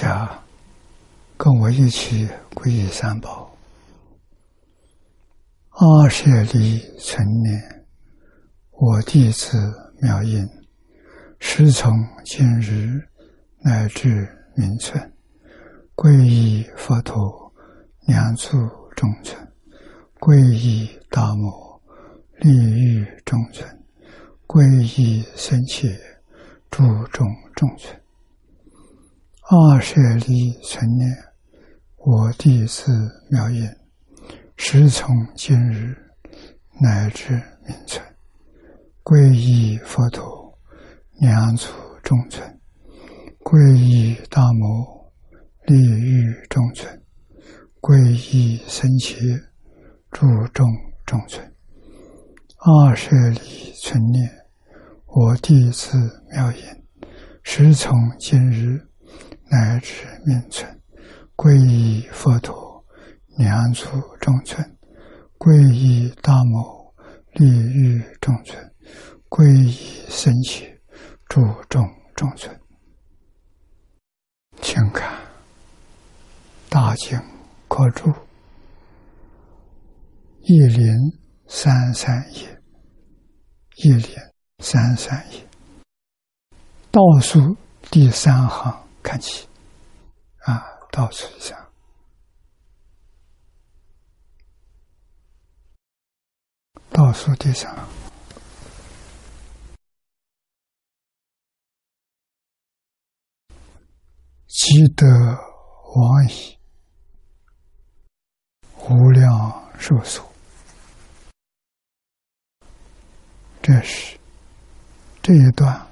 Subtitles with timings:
[0.00, 0.26] 家
[1.36, 3.54] 跟我一起皈依三宝。
[5.68, 7.84] 阿舍利存念，
[8.70, 9.58] 我弟子
[10.00, 10.48] 妙音，
[11.38, 11.92] 师从
[12.24, 12.98] 今日
[13.58, 15.12] 乃至明存。
[15.94, 17.52] 皈依佛陀，
[18.06, 18.56] 两足
[18.96, 19.36] 中尊；
[20.18, 21.78] 皈依大摩，
[22.38, 23.68] 利欲中尊；
[24.46, 24.64] 皈
[24.98, 25.94] 依僧伽，
[26.70, 27.99] 注重中尊。
[29.52, 31.10] 二舍利存念，
[31.96, 32.92] 我弟子
[33.32, 33.68] 妙音，
[34.56, 35.96] 时从今日
[36.80, 37.32] 乃至
[37.66, 38.00] 明存，
[39.02, 40.56] 皈依佛陀，
[41.18, 41.66] 两足
[42.00, 42.46] 中尊；
[43.40, 45.10] 皈依大摩。
[45.66, 47.02] 利欲中存，
[47.80, 47.98] 皈
[48.32, 49.16] 依僧伽，
[50.12, 50.64] 注重
[51.04, 51.52] 中存。
[52.56, 54.30] 二舍利存念，
[55.06, 55.98] 我弟子
[56.30, 56.62] 妙音，
[57.42, 58.80] 时从今日
[59.50, 60.80] 乃至命存，
[61.34, 62.84] 皈依佛陀，
[63.36, 63.84] 两足
[64.20, 64.64] 众存；
[65.38, 66.94] 皈依大摩，
[67.32, 68.56] 利欲众存；
[69.28, 69.72] 皈依
[70.08, 70.80] 僧伽，
[71.28, 71.84] 注重
[72.14, 72.58] 中存。
[74.62, 75.18] 请看。
[76.68, 77.20] 大经
[77.66, 78.08] 可注，
[80.42, 80.86] 一零
[81.48, 82.62] 三三页，
[83.82, 84.08] 一零
[84.60, 85.44] 三三页，
[86.92, 87.56] 倒数
[87.90, 89.48] 第三行看起，
[90.46, 91.68] 啊，倒数一下，
[96.90, 97.74] 倒数第三。
[104.48, 106.58] 行，积德往矣。
[108.92, 110.28] 无量寿所，
[113.62, 114.18] 这是
[115.22, 115.86] 这一段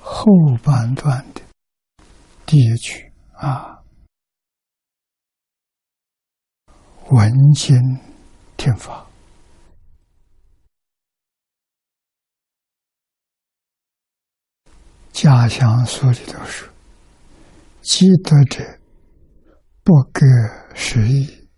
[0.00, 0.24] 后
[0.64, 1.42] 半段的
[2.50, 3.80] 第一句啊。
[7.12, 7.78] 闻经
[8.56, 9.06] 听法，
[15.12, 16.68] 家乡书里头说
[17.82, 18.64] ：“积德者，
[19.84, 20.26] 不隔
[20.74, 21.48] 时宜。”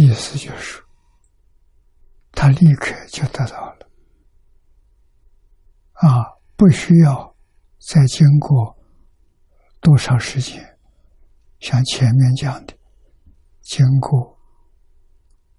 [0.00, 0.82] 意思就是，
[2.32, 3.90] 他立刻就得到了，
[5.92, 6.24] 啊，
[6.56, 7.35] 不需要
[7.86, 8.76] 再经过
[9.80, 10.76] 多少时间，
[11.60, 12.76] 像前面讲的，
[13.60, 14.36] 经过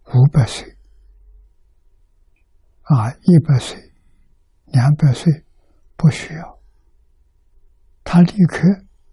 [0.07, 0.67] 五百岁，
[2.81, 3.77] 啊，一百岁、
[4.65, 5.45] 两百岁，
[5.95, 6.59] 不需要，
[8.03, 8.59] 他立刻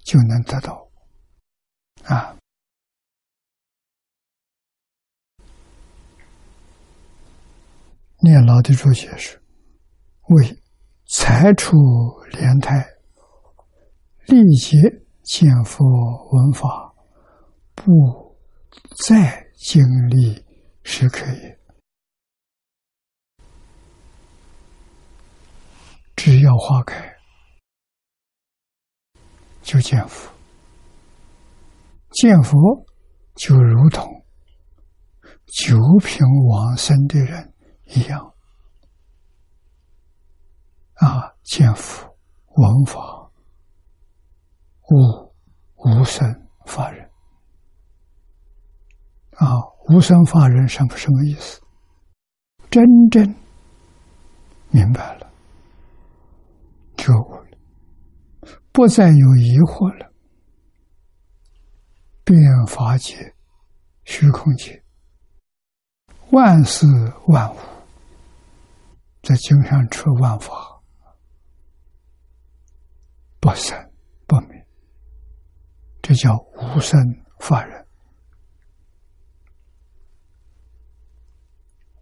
[0.05, 0.91] 就能得到，
[2.03, 2.37] 啊。
[8.23, 9.41] 念老的注解是：
[10.31, 10.59] 为
[11.07, 11.77] 才出
[12.33, 12.85] 莲台，
[14.27, 14.79] 历劫
[15.23, 15.85] 见佛
[16.33, 16.95] 闻法，
[17.75, 18.37] 不
[19.07, 20.45] 再经历
[20.83, 21.59] 时刻也。
[26.17, 27.17] 只要花开，
[29.61, 30.31] 就见佛；
[32.13, 32.59] 见佛
[33.35, 34.25] 就如同
[35.47, 37.53] 九品往生的人。
[37.87, 38.35] 一样
[40.95, 42.17] 啊，见佛
[42.57, 43.24] 闻法，
[44.91, 45.35] 无
[45.77, 46.29] 无生
[46.67, 47.11] 法人
[49.37, 49.47] 啊，
[49.89, 51.61] 无生法人什么什么意思？
[52.71, 53.35] 真正
[54.71, 55.31] 明白了，
[56.97, 60.13] 觉悟了，不再有疑惑了，
[62.25, 63.35] 变法界、
[64.05, 64.83] 虚空界、
[66.31, 66.87] 万事
[67.29, 67.59] 万物。
[69.23, 70.83] 在经上出万法，
[73.41, 73.84] 不生，
[76.07, 77.01] 这叫无生
[77.41, 77.87] 法忍。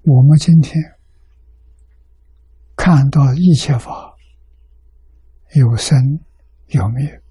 [0.03, 0.75] 我们今天
[2.75, 4.13] 看到一切法
[5.55, 5.97] 有生
[6.71, 7.23] 有灭，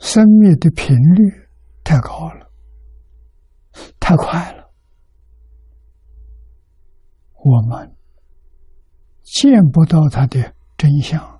[0.00, 1.48] 生灭的频率
[1.84, 2.50] 太高了，
[4.00, 4.72] 太快了。
[7.44, 7.96] 我们
[9.22, 11.31] 见不到它的真相，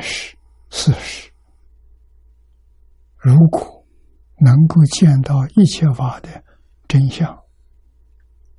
[0.00, 0.36] 是
[0.70, 1.30] 事实。
[3.16, 3.84] 如果
[4.38, 6.42] 能够见到一切法的
[6.88, 7.38] 真相，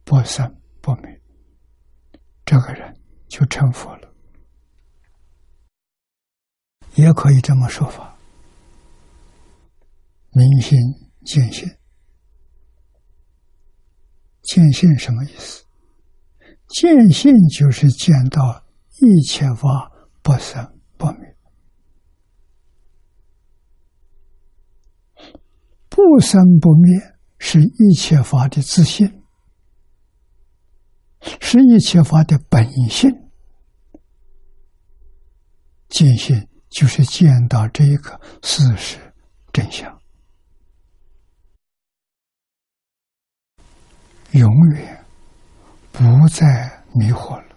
[0.03, 1.21] 不生不灭，
[2.45, 2.95] 这个人
[3.27, 4.13] 就成佛了，
[6.95, 8.15] 也可以这么说法。
[10.33, 10.77] 明心
[11.25, 11.67] 见性，
[14.43, 15.65] 见性什么意思？
[16.67, 18.63] 见性就是见到
[19.01, 19.91] 一切法
[20.21, 21.30] 不生不灭，
[26.09, 26.99] 不生不灭
[27.37, 29.23] 是一切法的自信，
[31.39, 33.09] 是一切法的本性。
[35.87, 38.97] 见性就是见到这一个事实
[39.53, 39.97] 真相。
[44.31, 45.05] 永远
[45.91, 47.55] 不再迷惑了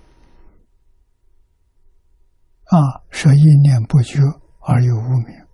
[2.66, 3.02] 啊！
[3.10, 4.18] 说一念不绝
[4.60, 5.46] 而有无明，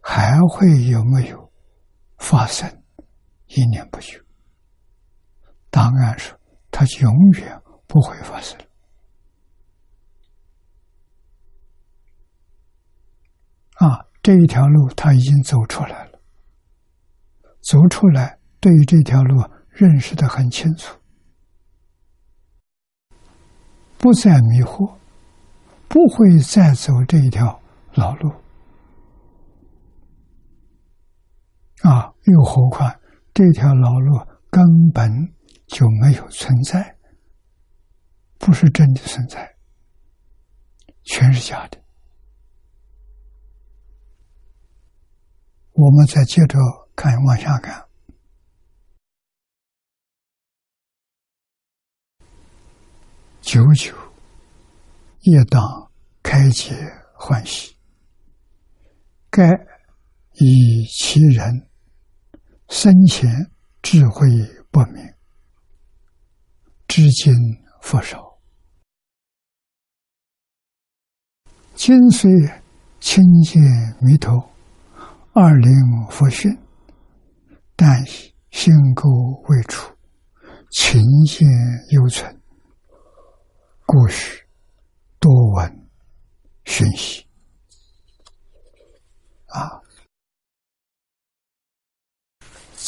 [0.00, 1.45] 还会有没有
[2.18, 2.82] 发生
[3.46, 4.20] 一念不绝？
[5.70, 6.34] 答案是，
[6.70, 8.58] 它永远不会发生。
[13.74, 16.20] 啊，这一条路他已经走出来了，
[17.60, 19.42] 走出来，对于这条路。
[19.78, 20.98] 认识的很清楚，
[23.98, 24.96] 不再迷惑，
[25.86, 27.60] 不会再走这一条
[27.92, 28.32] 老路
[31.86, 32.12] 啊！
[32.24, 33.00] 又何况
[33.32, 34.18] 这条老路
[34.50, 35.08] 根本
[35.68, 36.96] 就没有存在，
[38.38, 39.56] 不是真的存在，
[41.04, 41.80] 全是假的。
[45.74, 46.58] 我们再接着
[46.96, 47.86] 看，往下看。
[53.40, 53.94] 久久
[55.20, 55.62] 夜当
[56.20, 56.74] 开解
[57.14, 57.76] 欢喜，
[59.30, 59.48] 该
[60.32, 61.68] 以其人
[62.68, 63.30] 生前
[63.80, 64.26] 智慧
[64.70, 65.02] 不明，
[66.88, 67.32] 至今
[67.80, 68.38] 佛少。
[71.76, 72.30] 今虽
[73.00, 73.62] 亲见
[74.00, 74.50] 弥陀，
[75.32, 75.72] 二灵
[76.10, 76.50] 佛训，
[77.76, 78.04] 但
[78.50, 79.94] 心垢未除，
[80.70, 81.46] 情见
[81.90, 82.42] 犹存。
[83.86, 84.44] 故事
[85.20, 85.88] 多闻
[86.64, 87.24] 讯息
[89.46, 89.80] 啊，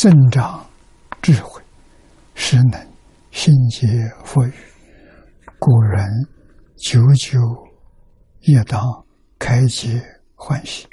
[0.01, 0.65] 增长
[1.21, 1.61] 智慧，
[2.37, 2.81] 使能
[3.33, 3.89] 心结
[4.25, 4.53] 佛语。
[5.59, 6.09] 古人
[6.77, 7.37] 久久
[8.43, 8.81] 夜当
[9.41, 10.01] 开解
[10.37, 10.87] 欢喜。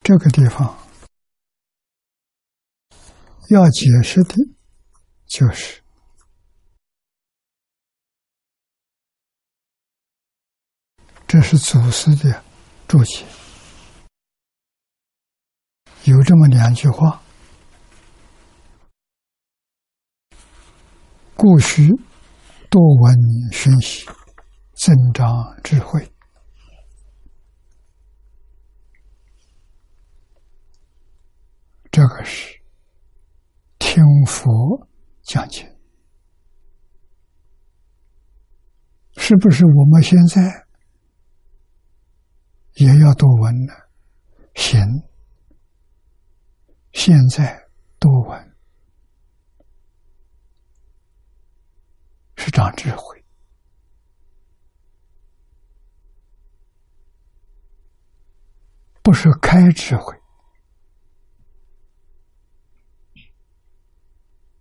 [0.00, 0.78] 这个地方
[3.50, 4.34] 要解释的，
[5.26, 5.82] 就是
[11.30, 12.42] 这是祖师的
[12.88, 13.24] 注解，
[16.02, 17.22] 有这么两句话：
[21.36, 21.86] 故须
[22.68, 23.14] 多闻
[23.52, 24.04] 熏习，
[24.74, 25.32] 增长
[25.62, 26.12] 智慧。
[31.92, 32.60] 这个是
[33.78, 34.84] 听佛
[35.22, 35.78] 讲解，
[39.16, 40.66] 是不是我们现在
[42.80, 43.74] 也要多闻呢？
[44.54, 44.80] 行，
[46.92, 47.68] 现在
[47.98, 48.56] 多闻
[52.36, 53.22] 是长智慧，
[59.02, 60.18] 不是开智慧。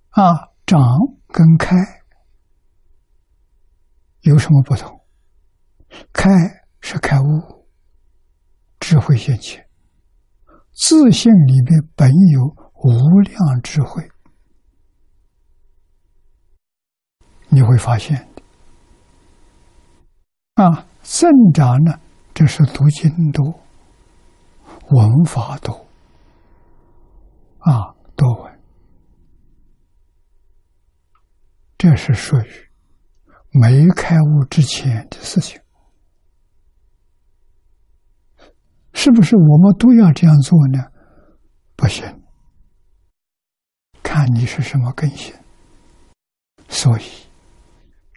[0.09, 0.81] 啊，长
[1.29, 1.73] 跟开
[4.23, 4.99] 有什么不同？
[6.11, 6.29] 开
[6.81, 7.58] 是开悟，
[8.89, 9.63] 智慧现前，
[10.73, 12.43] 自信里面本有
[12.73, 14.09] 无量智慧，
[17.49, 18.27] 你会发现
[20.55, 21.99] 啊，增长呢，
[22.33, 23.45] 这是读经多，
[24.89, 25.71] 文法多，
[27.59, 28.59] 啊，多闻。
[31.77, 32.69] 这是属于
[33.51, 35.61] 没开悟之前的事情，
[39.01, 40.83] 是不是我们都要这样做呢？
[41.77, 42.03] 不行，
[44.03, 45.33] 看你是什么根性。
[46.67, 47.03] 所以，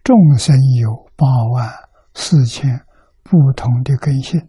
[0.03, 1.73] 众生有八万
[2.15, 2.85] 四千
[3.23, 4.49] 不同的根性，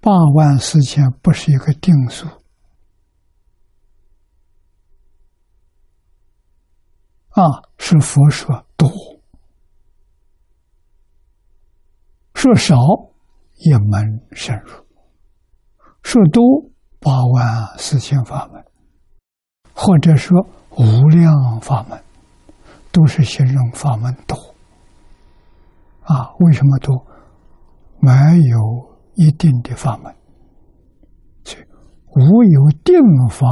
[0.00, 2.26] 八万四千不是一个定数。
[7.28, 8.90] 啊，是佛说多，
[12.34, 12.76] 说少
[13.62, 14.70] 一门深入，
[16.02, 16.42] 说多
[16.98, 18.64] 八万四千法门，
[19.74, 22.02] 或者说无量法门，
[22.90, 24.36] 都是形容法门多。
[26.02, 27.06] 啊，为什么多？
[28.00, 28.10] 没
[28.48, 30.14] 有一定的法门，
[32.16, 32.98] 无有定
[33.28, 33.46] 法，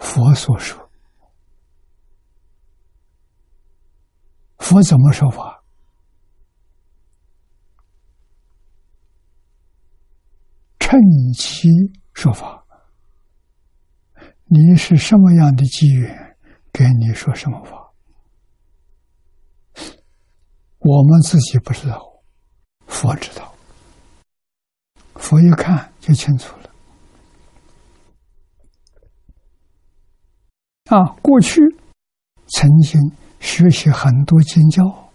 [0.00, 0.88] 佛所说。
[4.58, 5.61] 佛怎么说法？
[11.12, 11.68] 趁机
[12.14, 12.64] 说法。
[14.46, 16.36] 你是什么样的机缘，
[16.72, 17.92] 跟你说什么法？
[20.78, 22.00] 我们自己不知道。
[22.86, 23.54] 佛知道，
[25.14, 26.70] 佛一看就清楚了。
[30.86, 31.60] 啊，过去
[32.48, 33.00] 曾经
[33.40, 35.10] 学习很多经教，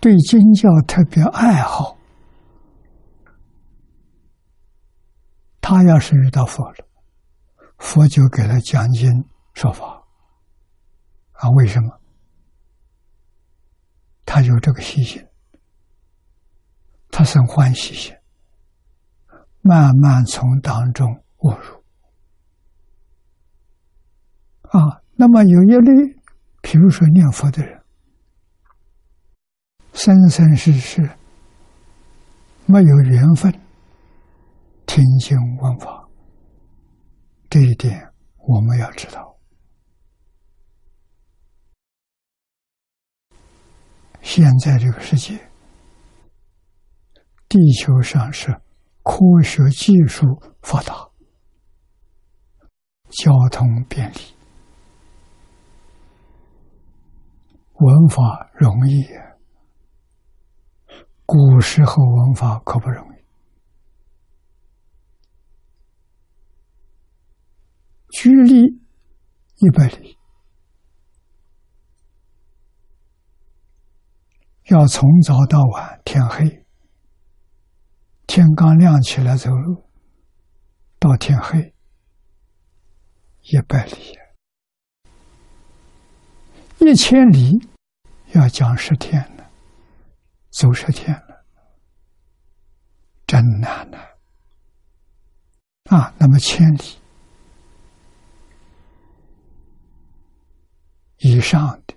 [0.00, 1.96] 对经教特别爱好。
[5.70, 6.84] 他要是遇到佛了，
[7.78, 9.08] 佛就给他讲经
[9.54, 10.02] 说法。
[11.30, 12.00] 啊，为什么？
[14.26, 15.24] 他有这个信心。
[17.08, 18.12] 他生欢喜心，
[19.60, 21.08] 慢慢从当中
[21.38, 21.84] 悟入
[24.62, 25.00] 啊。
[25.14, 26.16] 那么有一类，
[26.62, 27.80] 比如说念佛的人，
[29.92, 31.08] 生生世世
[32.66, 33.54] 没有缘分
[34.92, 36.08] 听经闻法，
[37.48, 39.38] 这一点我们要知道。
[44.20, 45.38] 现在这个世界。
[47.48, 48.50] 地球上是
[49.04, 50.26] 科学技术
[50.60, 51.08] 发达，
[53.10, 54.16] 交通便利，
[57.74, 59.04] 文法容易。
[61.24, 63.09] 古时候文法可不容易，
[68.12, 68.62] 距离
[69.56, 70.18] 一百里，
[74.70, 76.66] 要从早到晚，天黑。
[78.26, 79.90] 天刚亮起来走路，
[81.00, 81.74] 到天黑，
[83.42, 84.18] 一百里，
[86.78, 87.58] 一千里
[88.32, 89.50] 要讲十天了，
[90.50, 91.44] 走十天了，
[93.26, 93.98] 真难呐！
[95.90, 96.99] 啊，那么千里
[101.20, 101.94] 以上的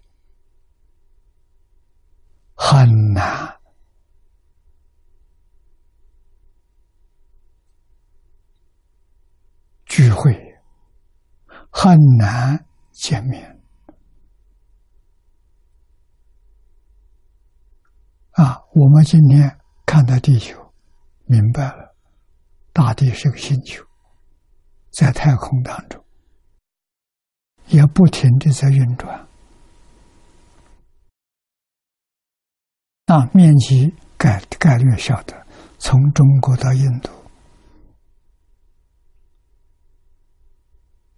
[2.56, 3.52] 很难。
[9.86, 10.34] 聚会
[11.70, 13.62] 很难见面
[18.32, 18.60] 啊！
[18.74, 20.74] 我们今天看到地球，
[21.26, 21.96] 明白了，
[22.74, 23.86] 大地是个星球，
[24.90, 26.03] 在太空当中，
[27.74, 29.28] 也不停的在运转。
[33.08, 35.46] 啊，面积概概率晓得，
[35.80, 37.10] 从中国到印度。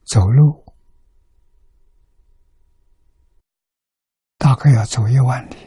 [0.05, 0.63] 走路
[4.37, 5.57] 大概要走一万里，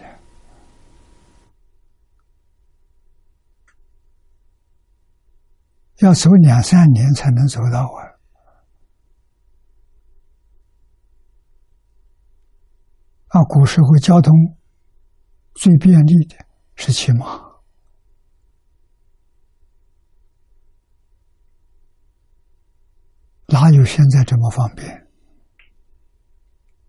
[5.99, 8.07] 要走两三年才能走到啊！
[13.28, 14.32] 啊，古时候交通
[15.54, 16.37] 最便利的
[16.76, 17.47] 是骑马。
[23.49, 25.06] 哪有现在这么方便？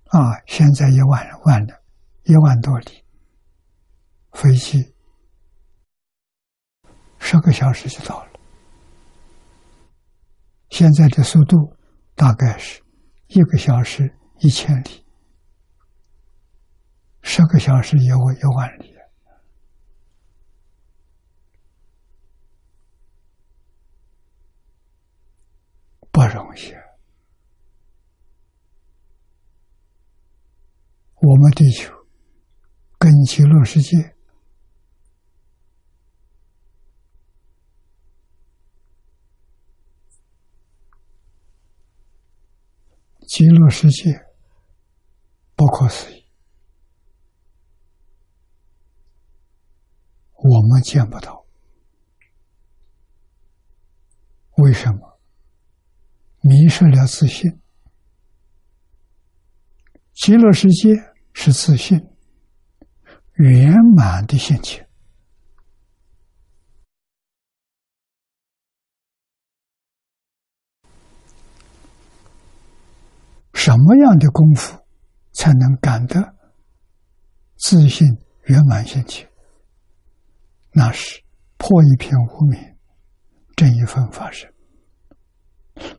[0.05, 1.84] 啊，现在一万万的，
[2.24, 3.03] 一万多里，
[4.34, 4.93] 飞机
[7.17, 8.29] 十个小时就到了。
[10.69, 11.75] 现在的速度
[12.15, 12.81] 大概是
[13.27, 15.05] 一个小时一千里，
[17.21, 18.95] 十个小时一万一万里。
[26.11, 26.73] 不容易。
[31.21, 31.93] 我们地球
[32.97, 34.15] 跟极乐世界，
[43.27, 44.11] 极乐世界
[45.55, 46.25] 不可思议，
[50.69, 51.45] 我见不到。
[54.57, 55.19] 为什么
[56.41, 57.61] 迷失了自信？
[60.13, 60.89] 极乐世界
[61.33, 61.97] 是自信
[63.35, 64.85] 圆满的心情。
[73.53, 74.77] 什么样的功夫
[75.31, 76.35] 才能感得
[77.55, 78.05] 自信
[78.43, 79.28] 圆满心情？
[80.79, 81.21] 那是
[81.57, 82.77] 破一片无明，
[83.57, 84.50] 正一份法身。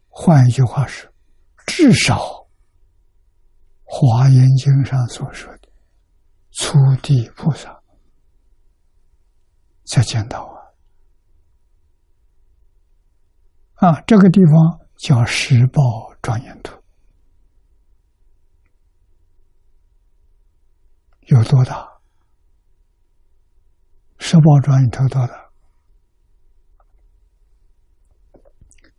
[0.09, 1.13] 换一句话说，
[1.67, 2.17] 至少
[3.85, 5.69] 《华严经》上所说的
[6.53, 7.79] 初地菩萨
[9.85, 10.45] 才见到
[13.75, 13.91] 啊！
[13.91, 15.83] 啊，这个地方叫十报
[16.23, 16.83] 庄严图，
[21.27, 21.90] 有多大？
[24.23, 25.51] 十报庄严图多大？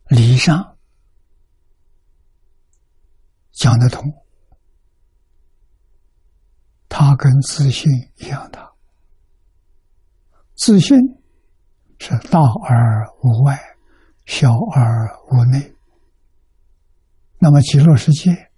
[0.08, 0.78] 理上
[3.54, 4.04] 讲得通，
[6.90, 8.70] 它跟自信一样大。
[10.56, 10.98] 自信
[11.98, 13.58] 是大而无外，
[14.26, 15.74] 小而无内。
[17.38, 18.52] 那么极乐世界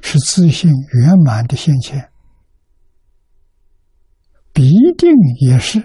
[0.00, 2.10] 是自信圆满的现前，
[4.86, 5.80] 一定也是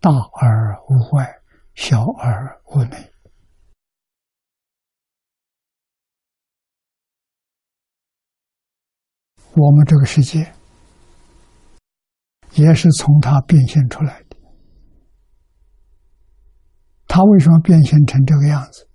[0.00, 1.40] 大而无外，
[1.76, 3.12] 小而无内。
[9.54, 10.52] 我们这个世界
[12.54, 14.36] 也是从它变现出来的。
[17.06, 18.88] 它为什么变现成这个样子？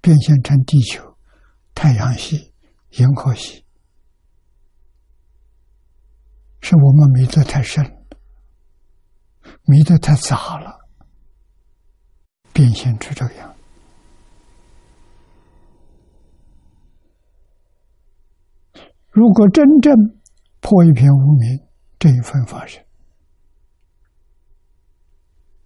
[0.00, 1.16] 变现成地球、
[1.74, 2.54] 太阳系、
[2.90, 3.66] 银河系，
[6.60, 7.99] 是我们迷得太深，
[9.70, 10.80] 迷得太杂了，
[12.52, 13.54] 变现出这个样。
[19.10, 19.94] 如果真正
[20.60, 21.68] 破一片无明，
[22.00, 22.84] 这一份法身，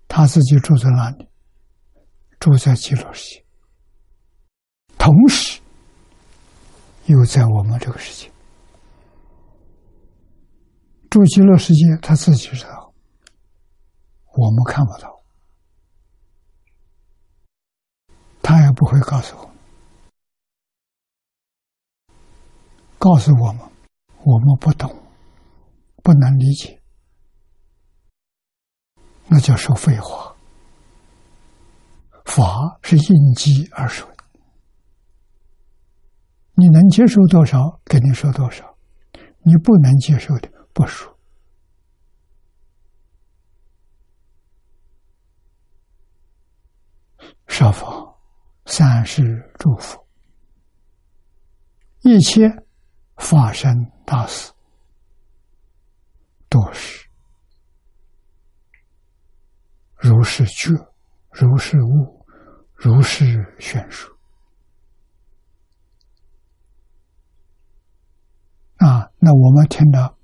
[0.07, 1.27] 他自己住在哪里？
[2.39, 3.45] 住在极乐世界，
[4.99, 5.63] 同时
[7.07, 8.31] 又在我们这个世界
[11.09, 12.84] 住极乐世界，他自己知道，
[14.37, 15.23] 我们看不到，
[18.43, 19.51] 他也不会告诉我。
[22.99, 23.61] 告诉我们，
[24.25, 24.91] 我们不懂，
[26.03, 26.81] 不能理解，
[29.29, 30.35] 那叫说废话。
[32.25, 34.11] 法是应机而说，
[36.55, 38.65] 你能接受多少，给你说多少；
[39.43, 41.14] 你不能接受的，不说。
[47.57, 47.87] 设法
[48.67, 49.23] 三世
[49.61, 50.05] 诸佛，
[52.01, 52.51] 一切。
[53.17, 53.73] 发生
[54.05, 54.51] 大事，
[56.49, 57.09] 都是
[59.95, 60.73] 如是觉，
[61.31, 62.27] 如是悟，
[62.75, 63.25] 如是
[63.61, 64.13] 宣说。
[68.79, 70.19] 啊，那我们听到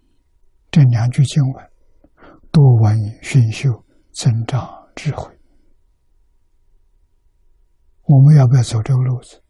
[0.73, 1.71] 这两句经文，
[2.51, 3.71] 多闻熏修，
[4.14, 5.39] 增长智慧。
[8.11, 9.40] 我们要不要走这个路子？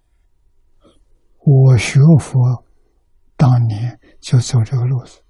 [1.39, 2.65] 我学佛。
[3.37, 5.23] 当年就走这个路子，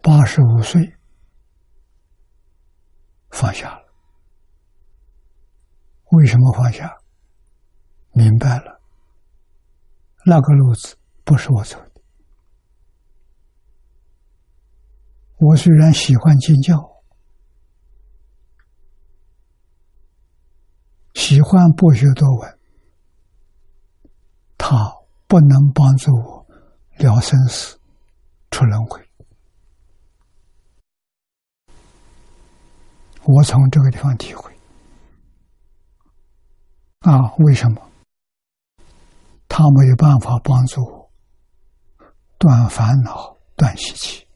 [0.00, 0.94] 八十五岁
[3.30, 3.84] 放下了。
[6.12, 6.96] 为什么放下？
[8.12, 8.80] 明白了，
[10.24, 11.87] 那个路子不是我走的。
[15.38, 16.74] 我虽然喜欢进教。
[21.14, 22.58] 喜欢博学多闻，
[24.56, 24.92] 他
[25.26, 26.46] 不能帮助我
[26.96, 27.78] 了生死、
[28.50, 29.00] 出轮回。
[33.24, 34.50] 我从这个地方体会
[37.00, 37.90] 啊，为什么
[39.48, 41.10] 他没有办法帮助我
[42.38, 44.27] 断烦恼、断习气？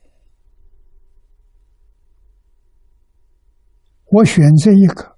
[4.13, 5.17] 我选择一个。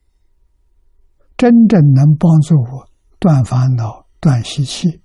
[1.38, 5.02] 真正能帮助我断烦恼、断习气，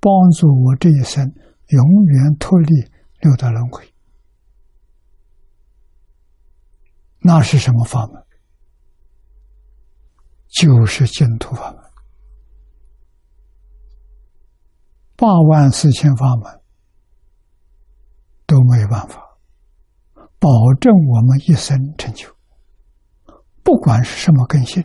[0.00, 1.24] 帮助我这一生
[1.68, 2.74] 永远脱离
[3.22, 3.90] 六道轮回，
[7.20, 8.22] 那是什么法门？
[10.48, 11.82] 就是净土法门。
[15.16, 16.60] 八万四千法门
[18.46, 19.38] 都没有办法
[20.38, 22.35] 保证我们一生成就，
[23.66, 24.80] 不管是什么根性。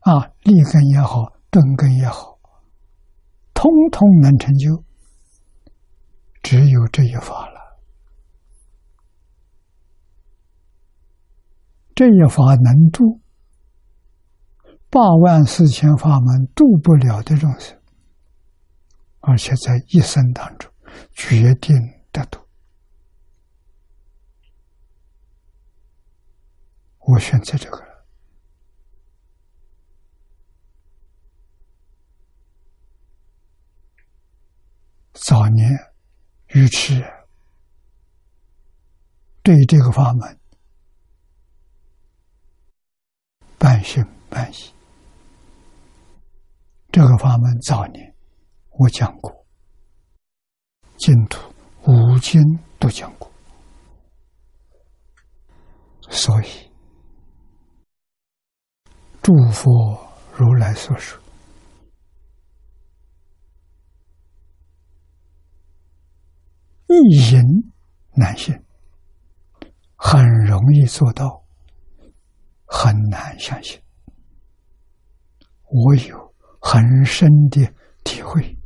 [0.00, 2.38] 啊，立根也好，顿根也好，
[3.52, 4.82] 通通能成就，
[6.42, 7.78] 只有这一法了。
[11.94, 13.20] 这一法能度，
[14.88, 17.78] 八万四千法门度不了的众生，
[19.20, 20.72] 而且在一生当中
[21.12, 21.76] 决定
[22.12, 22.40] 得度。
[27.10, 28.04] 我选择这个了。
[35.14, 35.66] 早年
[36.48, 37.02] 愚痴，
[39.42, 40.38] 对这个法门
[43.56, 44.56] 半信半疑。
[46.92, 48.14] 这个法门早年
[48.68, 49.46] 我讲过，
[50.98, 52.42] 净土五经
[52.78, 53.32] 都讲过，
[56.10, 56.67] 所以
[59.22, 59.68] 诸佛
[60.36, 61.20] 如来所说，
[66.86, 67.72] 一因
[68.14, 68.54] 难信，
[69.96, 71.44] 很容易做到，
[72.66, 73.80] 很难相信。
[75.64, 76.28] 我有。
[76.60, 78.58] 很深的体会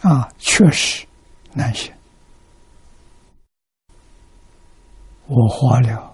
[0.00, 1.04] 啊，确实
[1.52, 1.92] 难行。
[5.26, 6.11] 我花了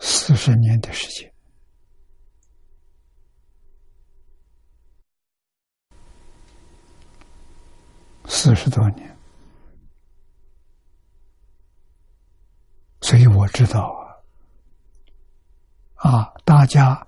[0.00, 1.32] 四十年的时间，
[8.26, 9.16] 四十多年，
[13.00, 14.08] 所以我知道啊。
[16.10, 17.06] 啊，大家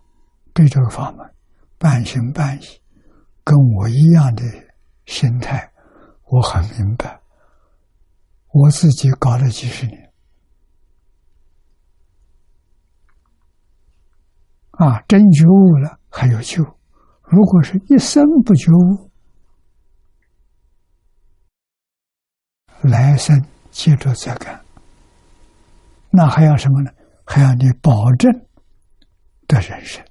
[0.53, 1.35] 对这个法门
[1.79, 2.67] 半信半疑，
[3.45, 4.43] 跟我一样的
[5.07, 5.73] 心态，
[6.25, 7.21] 我很明白。
[8.49, 10.10] 我自己搞了几十年，
[14.71, 16.63] 啊，真觉悟了还有救；
[17.23, 19.11] 如果是一生不觉悟，
[22.83, 24.61] 来生接着再干，
[26.11, 26.91] 那还要什么呢？
[27.25, 28.31] 还要你保证。
[29.51, 30.05] 的人生，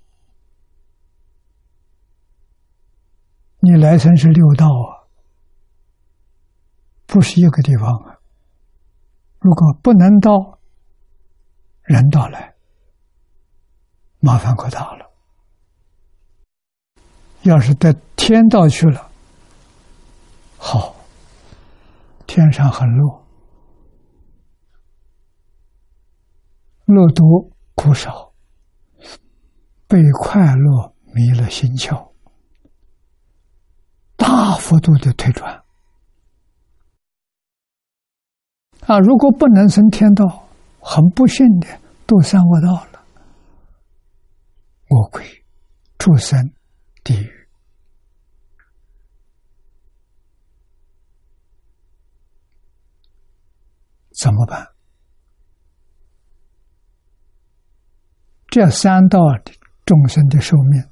[3.61, 5.07] 你来生是六道啊，
[7.05, 8.19] 不是一个地方啊。
[9.39, 10.59] 如果不能到
[11.83, 12.53] 人道来，
[14.19, 15.11] 麻烦可大了。
[17.43, 19.09] 要是在天道去了，
[20.57, 20.95] 好，
[22.27, 23.23] 天上很乐，
[26.85, 28.29] 乐多苦少。
[29.87, 32.11] 被快乐迷了心窍，
[34.15, 35.63] 大幅度的退转
[38.85, 38.99] 啊！
[38.99, 40.47] 如果不能升天道，
[40.79, 41.67] 很不幸的
[42.05, 42.88] 堕三恶道了，
[44.89, 45.45] 魔鬼、
[45.97, 46.53] 畜生、
[47.03, 47.47] 地狱，
[54.19, 54.67] 怎么办？
[58.47, 59.53] 这三道的。
[59.85, 60.83] 众生的寿命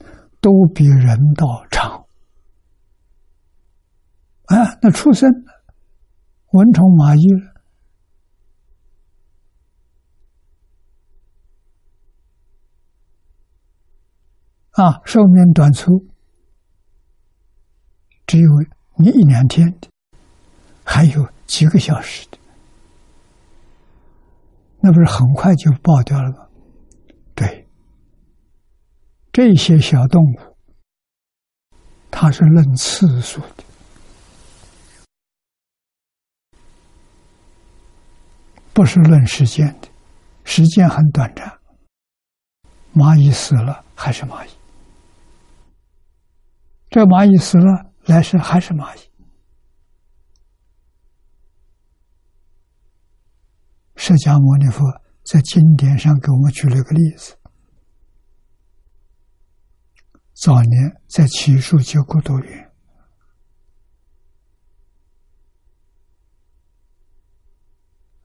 [0.41, 2.07] 都比人道长
[4.45, 4.73] 啊！
[4.81, 5.29] 那畜生、
[6.53, 7.21] 蚊虫、蚂蚁
[14.77, 16.05] 啊，寿命短促，
[18.27, 18.47] 只有
[18.97, 19.89] 你一两天的，
[20.85, 22.37] 还有几个小时的，
[24.79, 26.47] 那不是很快就爆掉了吗？
[27.33, 27.67] 对
[29.33, 30.57] 这些小动物，
[32.11, 33.63] 它是论次数的，
[38.73, 39.89] 不是论时间的。
[40.43, 41.59] 时间很短暂，
[42.93, 44.49] 蚂蚁死了还是蚂蚁，
[46.89, 49.11] 这蚂蚁死了来世还是蚂蚁。
[53.95, 54.83] 释迦牟尼佛
[55.23, 57.37] 在经典上给我们举了个例子。
[60.33, 62.71] 早年在奇树救孤独园，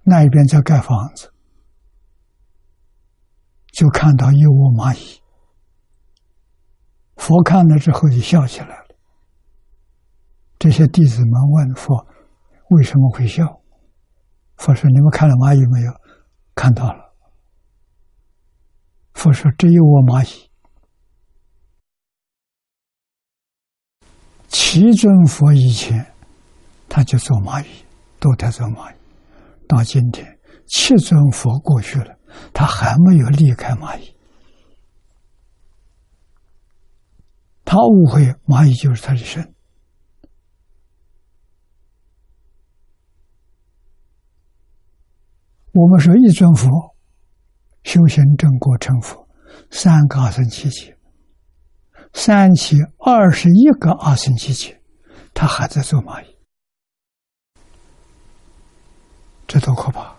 [0.03, 1.33] 那一边在盖房子，
[3.73, 5.22] 就看到一窝蚂蚁。
[7.23, 8.87] 佛看了之后就笑起来了。
[10.59, 12.05] 这些弟子们问佛
[12.71, 13.63] ：“为什么会笑？”
[14.59, 15.93] 佛说：“你们看了蚂蚁没有？
[16.57, 17.15] 看到了。”
[19.15, 20.51] 佛说：“只有我蚂蚁。”
[24.51, 26.05] 七尊佛以前，
[26.89, 27.69] 他就做蚂蚁，
[28.19, 28.97] 都在做蚂蚁。
[29.69, 30.27] 到今天，
[30.67, 32.19] 七尊佛过去了，
[32.53, 34.12] 他还没有离开蚂蚁。
[37.73, 39.55] 他误会蚂蚁就是他的身。
[45.73, 46.69] 我们说一尊佛
[47.83, 49.27] 修行正果成佛，
[49.71, 50.99] 三个阿僧祇劫，
[52.13, 54.83] 三起二十一个阿僧祇劫，
[55.33, 56.37] 他还在做蚂蚁，
[59.47, 60.15] 这多可怕！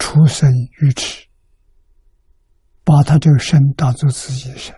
[0.00, 1.28] 出生愚痴，
[2.82, 4.74] 把他这个身当做自己的身，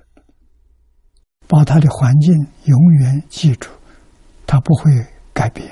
[1.50, 2.32] 把他的环境
[2.66, 3.68] 永远记住，
[4.46, 4.92] 他不会
[5.32, 5.68] 改变。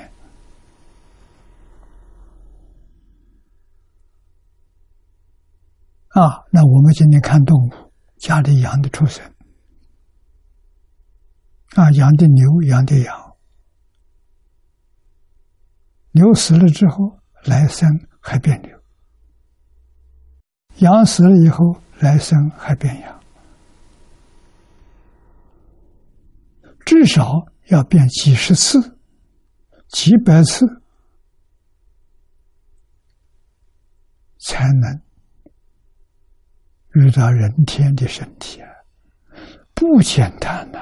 [6.09, 9.25] 啊，那我们今天看动物，家里养的畜生，
[11.77, 13.37] 啊，养的牛，养的羊，
[16.11, 17.89] 牛死了之后来生
[18.21, 18.77] 还变牛，
[20.79, 23.18] 羊死了以后来生还变羊，
[26.89, 28.99] 至少要变几十次、
[29.89, 30.65] 几百次，
[34.39, 35.03] 才能。
[36.95, 38.71] 遇到人天的身体啊，
[39.75, 40.79] 不简单呐！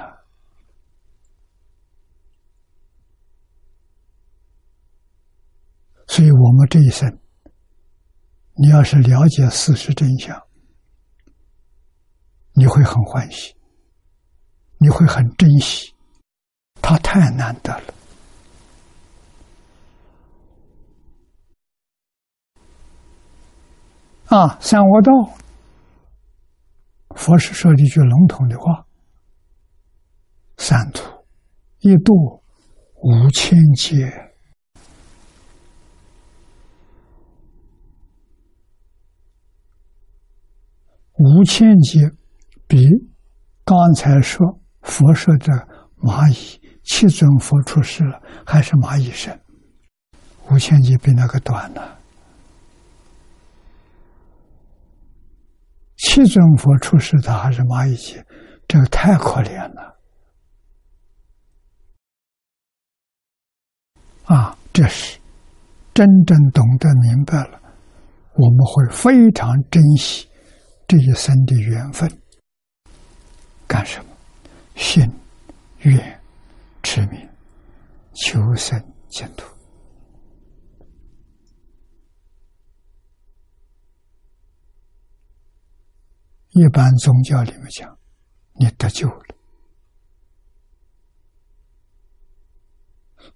[6.06, 7.18] 所以，我们这一生，
[8.54, 10.40] 你要是了解事实真相，
[12.52, 13.56] 你会很欢喜，
[14.78, 15.92] 你会很珍惜，
[16.88, 17.94] 他太难得了
[24.26, 24.56] 啊！
[24.60, 25.10] 三恶道。
[27.16, 28.86] 佛是说了一句笼统的话
[30.58, 31.02] ：“三途
[31.80, 32.14] 一度
[33.02, 34.30] 五千劫，
[41.14, 42.12] 五千劫
[42.68, 42.86] 比
[43.64, 45.46] 刚才说佛说的
[45.96, 49.38] 蚂蚁七尊佛出世了，还是蚂蚁身，
[50.50, 51.82] 五千劫比那个短呢。”
[55.98, 58.24] 七尊佛出世，他还是蚂蚁界，
[58.68, 59.98] 这个太可怜了。
[64.24, 65.18] 啊，这是
[65.92, 67.60] 真正懂得明白了，
[68.34, 70.28] 我们会非常珍惜
[70.86, 72.08] 这一生的缘分。
[73.66, 74.10] 干什么？
[74.74, 75.10] 信、
[75.80, 76.20] 愿、
[76.88, 77.28] 持名、
[78.14, 79.44] 求生净土。
[86.50, 87.98] 一般宗教里面讲，
[88.52, 89.36] 你得救了。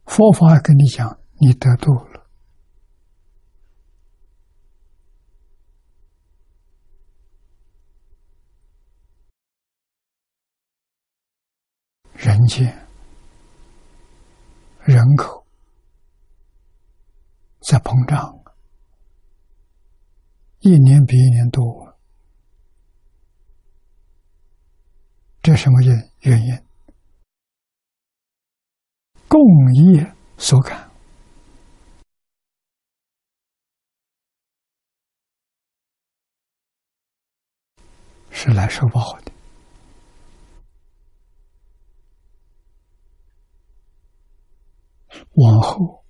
[0.04, 2.30] 佛法跟你讲，你得度了。
[12.14, 12.88] 人间
[14.90, 15.46] 人口
[17.60, 18.36] 在膨胀，
[20.58, 21.96] 一年比一年多。
[25.40, 26.66] 这什么原原因？
[29.28, 29.40] 共
[29.74, 30.90] 业所感，
[38.32, 39.30] 是来受报的。
[45.36, 46.04] 往后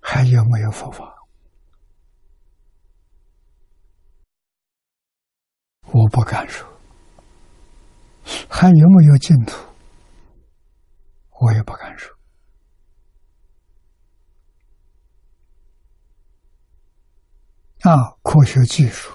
[0.00, 1.14] 还有没有佛法？
[5.92, 6.68] 我不敢说。
[8.48, 9.56] 还有没有净土？
[11.40, 12.14] 我也不敢说。
[17.80, 19.10] 啊，科学技术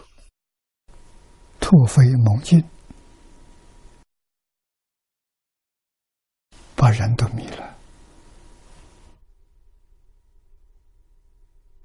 [1.59, 2.67] 突飞猛进，
[6.75, 7.74] 把人都迷了。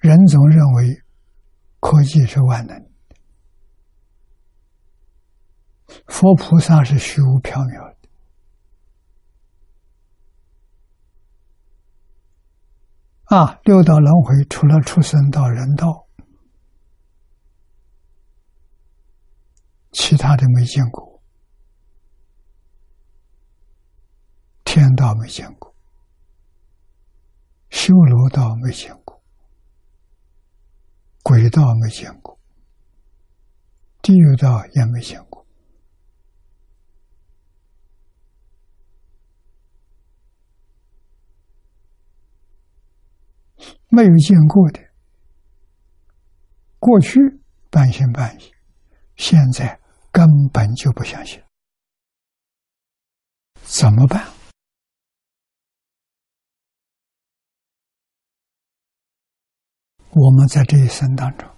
[0.00, 1.02] 人总认为
[1.78, 2.90] 科技是万能的。
[6.06, 8.08] 佛菩萨是虚无缥缈的
[13.36, 13.60] 啊！
[13.64, 16.06] 六道轮回，除了出生到人道，
[19.92, 21.20] 其他的没见过。
[24.64, 25.74] 天道没见过，
[27.70, 28.99] 修罗道没见过，
[31.22, 32.38] 鬼道没见过，
[34.02, 35.46] 地狱道也没见过。
[43.92, 44.80] 没有见过的，
[46.78, 47.18] 过去
[47.70, 48.52] 半信半疑，
[49.16, 49.80] 现在
[50.12, 51.42] 根本就不相信，
[53.62, 54.39] 怎么办？
[60.12, 61.48] 我们在这一生当中，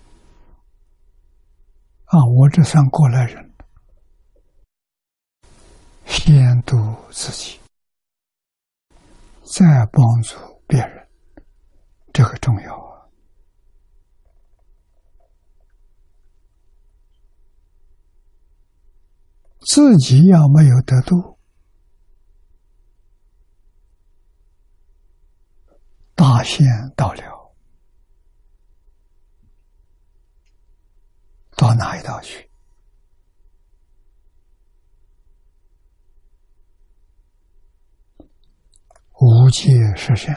[2.04, 3.50] 啊，我这算过来人，
[6.04, 6.76] 先度
[7.10, 7.58] 自己，
[9.42, 10.36] 再帮助
[10.66, 11.08] 别人，
[12.12, 13.08] 这个重要啊！
[19.60, 21.38] 自己要没有得度，
[26.14, 27.31] 大限到了。
[31.62, 32.51] 到哪一道去？
[39.20, 40.37] 无界实现，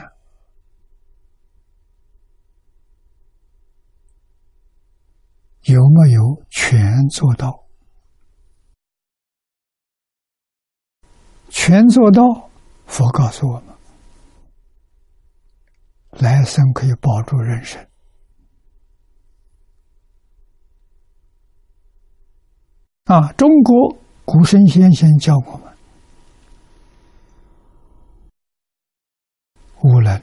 [5.62, 7.66] 有没有全做到？
[11.48, 12.22] 全做到，
[12.86, 13.74] 佛告诉我们，
[16.10, 17.85] 来生可以保住人生。
[23.06, 23.32] 啊！
[23.34, 25.72] 中国古圣先贤教我们：
[29.80, 30.20] 无能、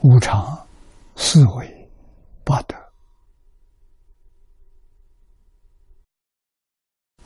[0.00, 0.66] 无常、
[1.14, 1.90] 四维、
[2.42, 2.74] 八德，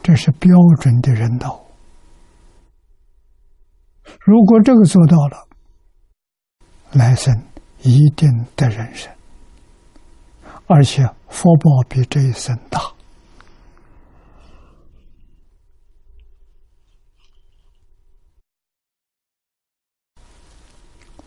[0.02, 1.64] 这是标准的人道。
[4.18, 5.46] 如果这个做到了，
[6.90, 7.32] 来生
[7.82, 9.14] 一定得人生，
[10.66, 12.80] 而且福报比这一生大。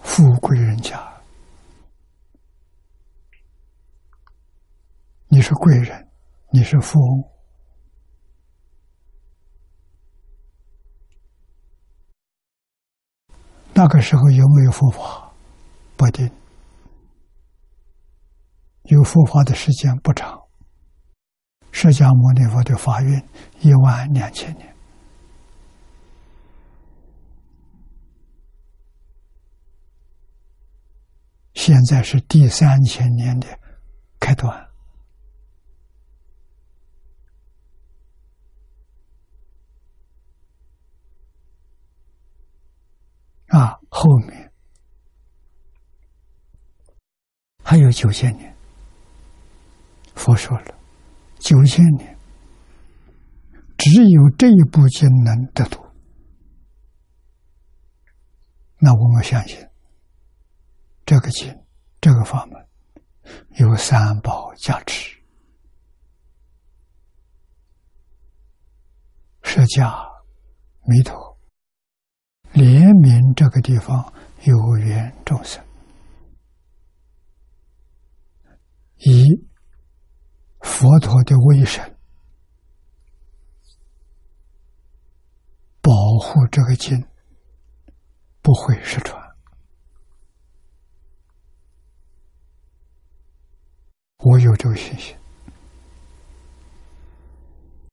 [0.04, 1.02] 富贵人家，
[5.30, 6.08] 你是贵人，
[6.52, 7.30] 你是富翁。
[13.74, 15.30] 那个时候有没有佛法？
[15.98, 16.32] 不定。
[18.84, 20.40] 有佛法的时间不长。
[21.74, 23.22] 释迦牟尼佛的法运
[23.60, 24.74] 一万两千年。
[31.56, 33.48] 现在是第三千年的
[34.18, 34.71] 开端
[43.52, 44.52] 啊，后面
[47.64, 48.56] 还有九千年。
[50.16, 50.76] 佛说了，
[51.40, 52.18] 九千年
[53.78, 55.84] 只有这一部经能得度，
[58.78, 59.58] 那我们相信。
[61.06, 61.54] 这个经，
[62.00, 62.68] 这个法门
[63.58, 65.20] 有三宝加持，
[69.42, 70.08] 释迦
[70.86, 71.31] 弥陀
[72.54, 75.64] 怜悯这个地方有缘众生，
[78.98, 79.26] 以
[80.60, 81.98] 佛陀的威神
[85.82, 87.02] 保护这个经
[88.42, 89.22] 不会失传。
[94.18, 95.16] 我有这个信心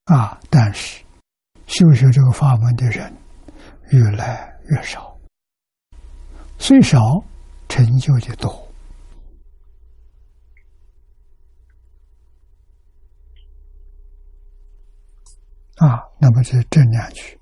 [0.04, 0.38] 啊！
[0.50, 1.02] 但是
[1.66, 3.16] 修学这个法门的人
[3.90, 5.16] 越来越少，
[6.58, 6.98] 虽少
[7.68, 8.50] 成就的多
[15.76, 16.02] 啊。
[16.20, 17.38] 那么这这两句，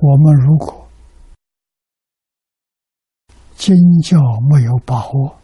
[0.00, 0.88] 我们如果
[3.56, 4.18] 经教
[4.50, 5.36] 没有把握。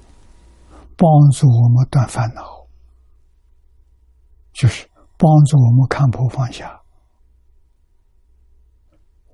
[1.02, 2.66] 帮助我们断烦恼，
[4.52, 4.86] 就是
[5.16, 6.79] 帮助我们看破放下。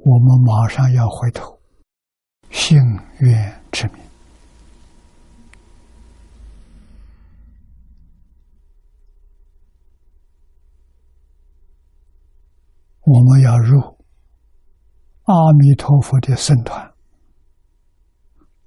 [0.08, 1.60] 我们马上要回头，
[2.52, 2.78] 幸
[3.18, 4.00] 愿之名，
[13.00, 13.80] 我们要入
[15.24, 16.94] 阿弥陀佛的僧团，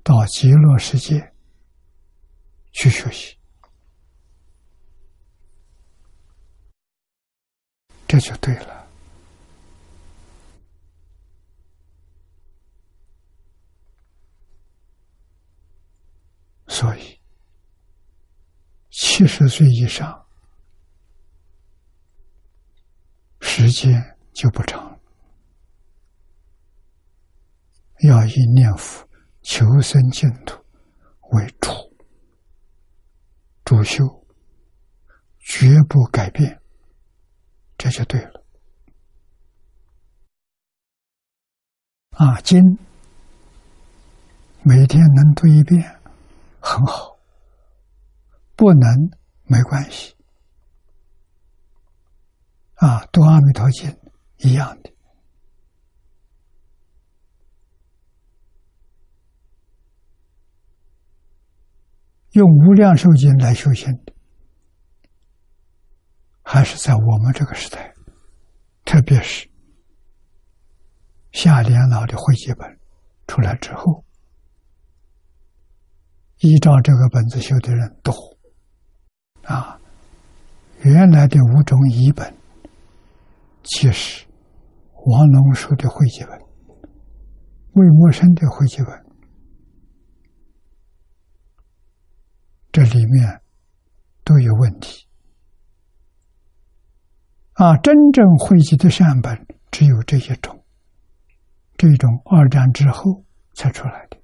[0.04, 1.34] 到极乐世界。
[2.72, 3.36] 去学习，
[8.08, 8.79] 这就对了。
[16.70, 17.20] 所以，
[18.92, 20.26] 七十岁以上，
[23.42, 23.92] 时间
[24.34, 24.98] 就不长，
[28.08, 29.06] 要以念佛
[29.42, 30.64] 求生净土
[31.32, 31.72] 为主。
[33.66, 34.06] 主修，
[35.40, 36.62] 绝不改变，
[37.78, 38.46] 这就对了。
[42.12, 42.62] 啊，经
[44.64, 45.99] 每天能读一遍，
[46.60, 47.18] 很好。
[48.56, 49.10] 不能
[49.44, 50.16] 没关系。
[52.76, 53.94] 啊，读阿弥陀经
[54.38, 54.94] 一样的，
[62.32, 64.14] 用无量寿经来修行的，
[66.42, 67.94] 还是在我们这个时代，
[68.86, 69.50] 特别是
[71.34, 72.80] 夏莲老的汇集本
[73.28, 74.06] 出来之后，
[76.40, 78.14] 依照这个本子修的人多，
[79.44, 79.78] 啊，
[80.84, 82.34] 原来的五种译本。
[83.64, 84.26] 其实，
[85.06, 86.40] 王龙书的汇集本、
[87.74, 89.06] 魏默生的汇集本，
[92.72, 93.42] 这里面
[94.24, 95.08] 都有问题。
[97.54, 100.64] 啊，真正汇集的善本只有这一种，
[101.76, 104.19] 这种二战之后才出来的。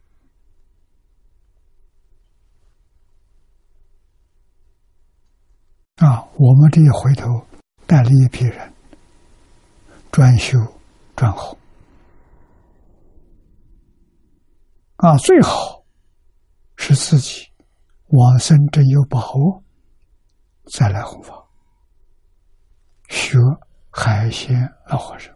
[5.97, 7.45] 啊，我们这一回头
[7.87, 8.73] 带了一批人。
[10.11, 10.57] 专修
[11.15, 11.57] 专好
[14.95, 15.83] 啊，最好
[16.77, 17.49] 是自己
[18.07, 19.61] 往生真有把握，
[20.71, 21.45] 再来弘法。
[23.09, 23.37] 学
[23.91, 25.35] 海鲜老和尚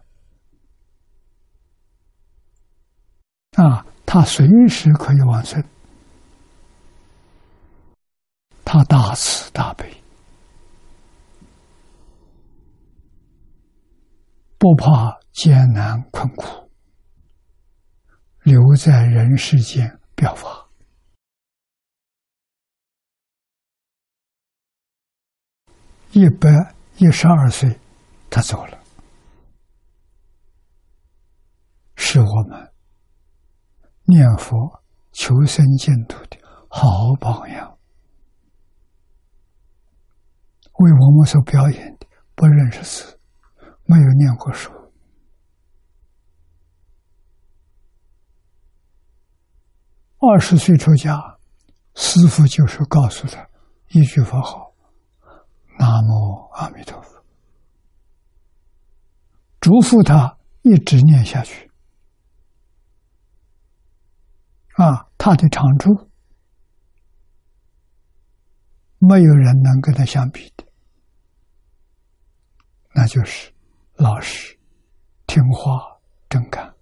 [3.56, 5.62] 啊，他随时可以往生，
[8.64, 9.99] 他大慈大悲。
[14.60, 16.70] 不怕艰难困苦，
[18.42, 20.68] 留在人世间表法。
[26.12, 26.50] 一百
[26.98, 27.80] 一十二岁，
[28.28, 28.78] 他走了，
[31.96, 32.70] 是我们
[34.04, 34.82] 念佛
[35.12, 36.36] 求生净土的
[36.68, 37.78] 好榜样，
[40.74, 43.19] 为我们所表演的，不认识字。
[43.90, 44.70] 没有念过书，
[50.18, 51.18] 二十岁出家，
[51.96, 53.44] 师傅就是告诉他
[53.88, 54.72] 一句佛号
[55.76, 57.20] ：“南无阿弥陀佛”，
[59.58, 61.68] 嘱咐他一直念下去。
[64.76, 66.08] 啊，他的长处，
[68.98, 70.64] 没有人能跟他相比的，
[72.94, 73.52] 那就是。
[74.00, 74.58] 老实、
[75.26, 75.78] 听话、
[76.30, 76.74] 正干，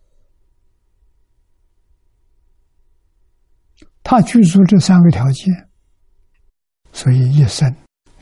[4.05, 5.69] 他具足这三个条件，
[6.93, 7.75] 所以一生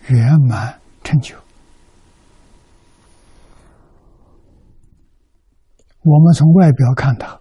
[0.09, 1.37] 圆满成就。
[6.01, 7.39] 我们从外表看他，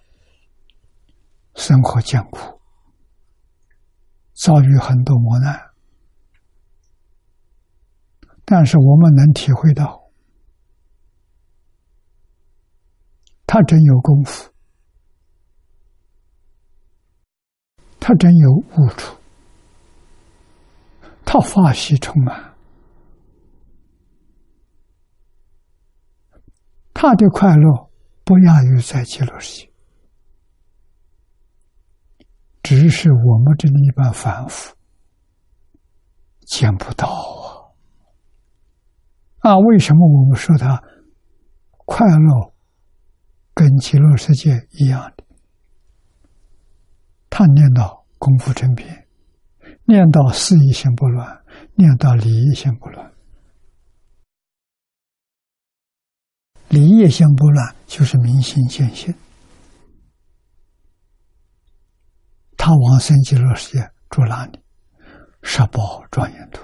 [1.54, 2.60] 生活艰苦，
[4.34, 5.58] 遭遇很多磨难，
[8.44, 10.05] 但是我们能体会到。
[13.56, 14.52] 他真有功夫，
[17.98, 19.16] 他真有悟处，
[21.24, 22.54] 他法喜充满，
[26.92, 27.90] 他的快乐
[28.24, 29.72] 不亚于在极乐世界，
[32.62, 34.76] 只是我们这里一般凡夫
[36.40, 37.08] 见不到
[39.40, 39.52] 啊！
[39.52, 40.84] 啊，为什么我们说他
[41.86, 42.52] 快乐？
[43.56, 45.24] 跟极乐世界一样的，
[47.30, 49.08] 他念到功夫成片，
[49.86, 51.42] 念到事意心不乱，
[51.74, 53.10] 念到理业心不乱。
[56.68, 59.14] 理业心不乱，就是明心见性。
[62.58, 64.60] 他往生极乐世界住哪里？
[65.42, 66.60] 十宝庄严土。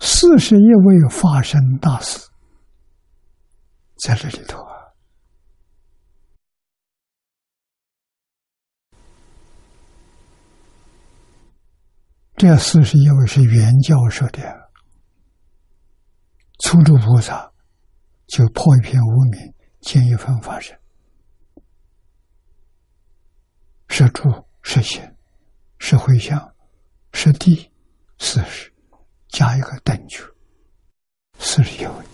[0.00, 2.18] 四十一位化身大师
[4.02, 4.72] 在这里头啊，
[12.36, 14.70] 这四十一位是原教授的，
[16.60, 17.52] 初住菩萨
[18.26, 20.78] 就破一片无名，见一份法身，
[23.88, 24.22] 是住
[24.62, 25.14] 是显
[25.78, 26.54] 是回向
[27.12, 27.70] 是地
[28.18, 28.72] 四十。
[29.30, 30.22] 加一个等距，
[31.38, 32.04] 四十一位，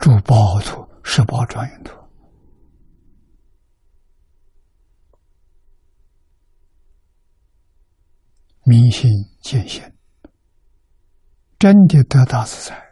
[0.00, 1.92] 住宝土十八庄严图，
[8.62, 9.10] 明心
[9.40, 9.82] 见性，
[11.58, 12.87] 真的得大自在。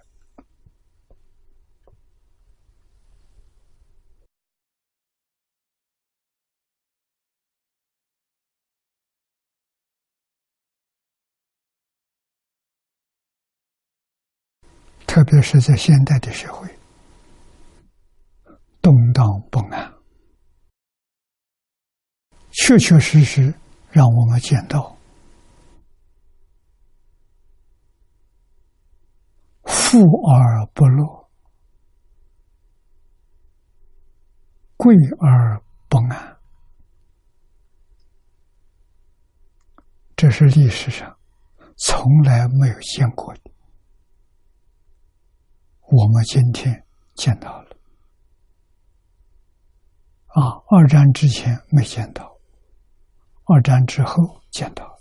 [15.16, 16.68] 特别是在现代的社会，
[18.82, 19.94] 动荡不安，
[22.50, 23.54] 确确实实
[23.90, 24.94] 让我们见到
[29.64, 31.30] 富而不乐，
[34.76, 35.58] 贵而
[35.88, 36.36] 不安，
[40.14, 41.16] 这是历史上
[41.78, 43.55] 从来没有见过的。
[45.88, 46.84] 我们今天
[47.14, 47.76] 见到了，
[50.26, 52.38] 啊，二战之前没见到，
[53.44, 54.98] 二战之后见到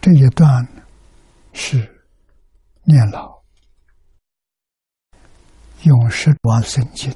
[0.00, 0.66] 这一段
[1.52, 2.06] 是
[2.82, 3.40] 念老
[5.84, 7.14] 用十往生经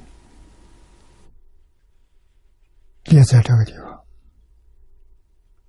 [3.05, 4.05] 列在这个地方，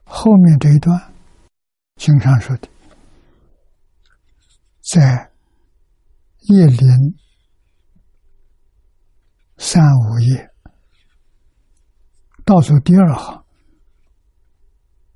[0.04, 1.12] 后面这一段
[1.96, 2.70] 经常说的。
[4.94, 5.32] 在
[6.42, 6.88] 叶林
[9.58, 10.52] 三五页
[12.46, 13.44] 倒数第二行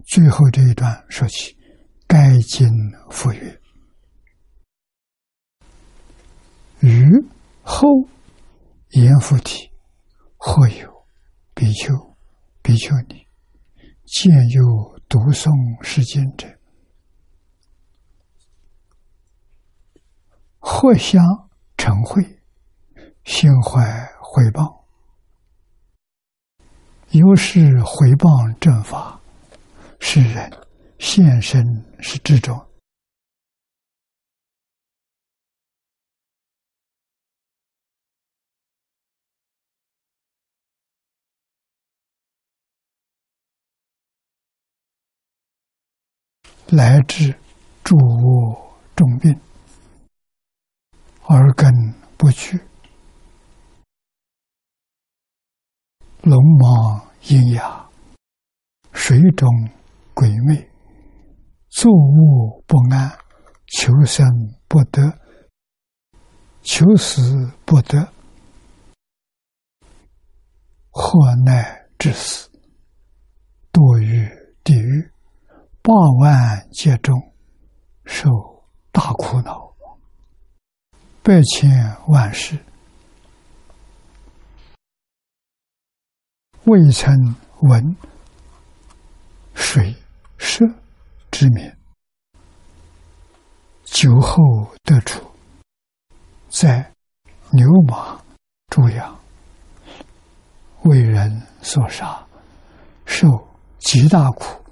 [0.03, 1.55] 最后这一段说起
[2.09, 2.67] ：“该经
[3.11, 3.61] 复曰，
[6.79, 7.05] 于
[7.61, 7.87] 后
[8.89, 9.69] 言复体，
[10.37, 11.05] 或有
[11.53, 11.93] 比丘、
[12.63, 13.27] 比丘尼
[14.05, 15.51] 见有读诵
[15.83, 16.47] 是经者。”
[20.69, 21.23] 或相
[21.77, 22.21] 成会，
[23.23, 23.81] 心怀
[24.19, 24.83] 回谤，
[27.11, 29.19] 由是回谤正法，
[30.01, 30.51] 是人
[30.99, 31.63] 现身
[32.01, 32.61] 是之中，
[46.67, 47.33] 来至
[47.85, 49.46] 诸我重病。
[51.29, 51.69] 耳根
[52.17, 52.57] 不具，
[56.21, 57.89] 龙毛阴牙，
[58.93, 59.49] 水中
[60.13, 60.71] 鬼魅，
[61.67, 63.11] 坐卧不安，
[63.65, 64.25] 求生
[64.69, 65.01] 不得，
[66.61, 68.09] 求死不得，
[70.89, 72.49] 祸乃至死，
[73.73, 74.25] 堕于
[74.63, 75.11] 地狱，
[75.81, 77.13] 八万劫中，
[78.05, 78.29] 受
[78.93, 79.66] 大苦恼。
[81.27, 81.69] 百千
[82.07, 82.57] 万世，
[86.63, 87.97] 未曾闻
[89.53, 89.93] 水
[90.37, 90.63] 蛇
[91.29, 91.69] 之名，
[93.83, 94.41] 酒后
[94.85, 95.21] 得出，
[96.47, 96.93] 在
[97.49, 98.17] 牛马
[98.69, 99.19] 猪羊
[100.83, 102.25] 为人所杀，
[103.05, 103.27] 受
[103.79, 104.63] 极大苦，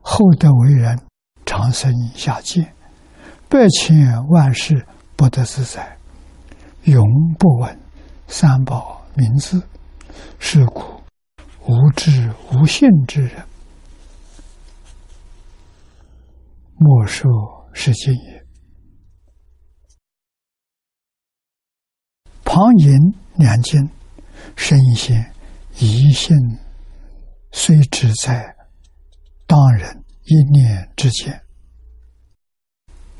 [0.00, 0.98] 后得为人
[1.44, 2.72] 长生下界，
[3.50, 4.86] 百千万世。
[5.22, 5.96] 不得自在，
[6.82, 7.06] 永
[7.38, 7.80] 不闻
[8.26, 9.62] 三宝名字，
[10.40, 10.82] 是故
[11.64, 13.40] 无知无信之人，
[16.74, 17.30] 莫说
[17.72, 18.44] 是经也。
[22.42, 22.90] 旁引
[23.36, 23.88] 两经，
[24.56, 25.32] 身先
[25.78, 26.36] 一性，
[27.52, 28.56] 虽只在
[29.46, 31.40] 当人一念之间，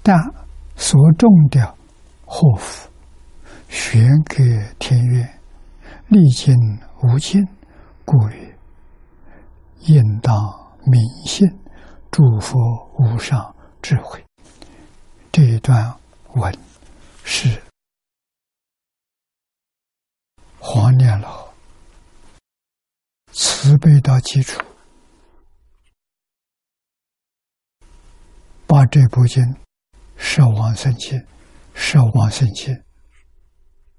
[0.03, 0.19] 但
[0.75, 1.77] 所重的。
[2.35, 2.91] 祸福
[3.69, 4.43] 玄给
[4.79, 5.41] 天愿，
[6.09, 6.57] 历经
[7.03, 7.47] 无尽，
[8.07, 8.59] 故曰：
[9.81, 10.35] 应当
[10.87, 11.47] 明信，
[12.11, 12.59] 诸佛
[12.99, 14.25] 无上智慧。
[15.31, 15.95] 这一段
[16.33, 16.59] 文
[17.23, 17.63] 是
[20.59, 21.53] 黄念老
[23.33, 24.59] 慈悲到基础，
[28.67, 29.55] 把这部经
[30.17, 31.23] 设往生经。
[31.75, 32.85] 是往生经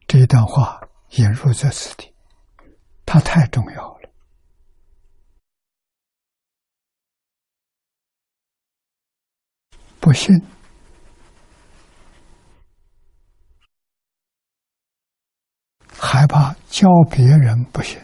[0.08, 2.14] 这一段话引入在此地，
[3.06, 4.10] 它太重要了。
[10.00, 10.36] 不信，
[15.98, 17.98] 害怕教别人不信，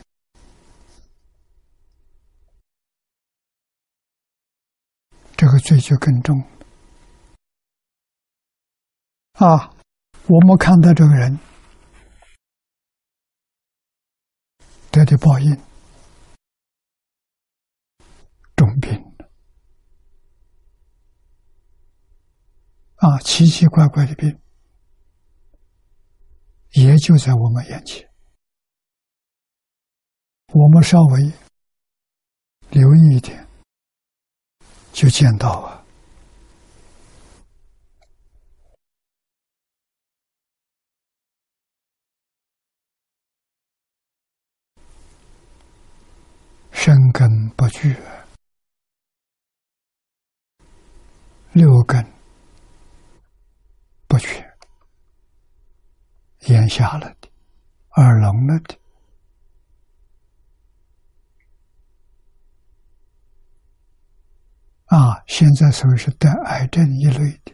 [5.35, 6.41] 这个罪就更重。
[9.39, 9.73] 啊，
[10.27, 11.39] 我们看到这个人
[14.91, 15.57] 得的报应，
[18.57, 19.01] 重病
[22.95, 24.37] 啊，奇奇怪怪的病，
[26.71, 28.05] 也就在我们眼前，
[30.47, 31.31] 我们稍微
[32.71, 33.47] 留意一点，
[34.91, 35.77] 就见到啊。
[46.71, 47.93] 生根不具，
[51.51, 52.01] 六根
[54.07, 54.57] 不全，
[56.47, 57.29] 眼瞎了的，
[57.97, 58.79] 耳聋了的，
[64.85, 67.53] 啊，现在所谓是得癌症一类的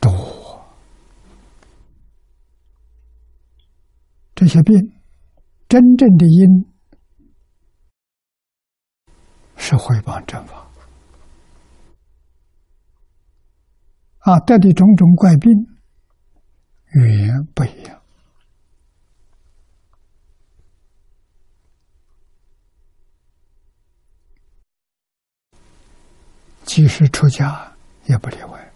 [0.00, 0.66] 多。
[4.34, 4.74] 这些病，
[5.74, 6.72] 真正的因
[9.56, 10.70] 是回谤正法
[14.20, 15.50] 啊，得的种种怪病，
[16.92, 18.00] 语言不一样，
[26.62, 28.73] 即使出家也不例外。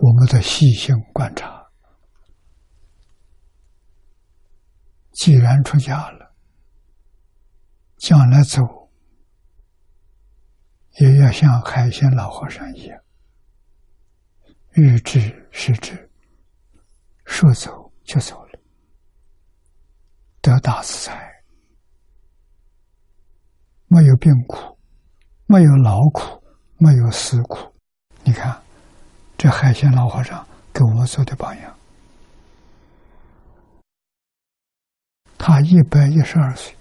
[0.00, 1.66] 我们的细心观察，
[5.12, 6.34] 既然出家了，
[7.96, 8.62] 将来走
[11.00, 13.00] 也要像海鲜老和尚一样，
[14.74, 16.08] 欲知是知，
[17.24, 18.60] 说走就走了，
[20.40, 21.42] 得大自在，
[23.88, 24.78] 没有病苦，
[25.46, 26.40] 没有劳苦，
[26.76, 27.74] 没有死苦，
[28.22, 28.67] 你看。
[29.38, 31.78] 这海鲜老和尚给我们做的榜样。
[35.38, 36.76] 他一百一十二岁，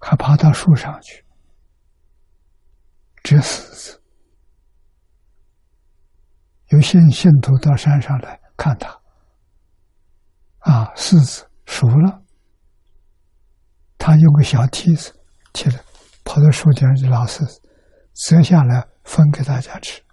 [0.00, 1.24] 还爬到树上去
[3.22, 4.02] 折柿子。
[6.70, 8.90] 有些信徒到山上来看他，
[10.58, 12.20] 啊，柿子熟了，
[13.96, 15.14] 他用个小梯子
[15.54, 15.80] 起来，
[16.24, 17.62] 跑到树顶去捞柿子，
[18.14, 20.03] 折下来分给大家吃。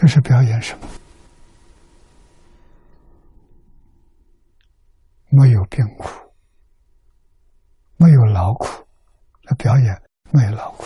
[0.00, 0.86] 这是表演什么？
[5.30, 6.08] 没有病苦，
[7.96, 8.86] 没有劳苦，
[9.42, 10.84] 那表演没有劳苦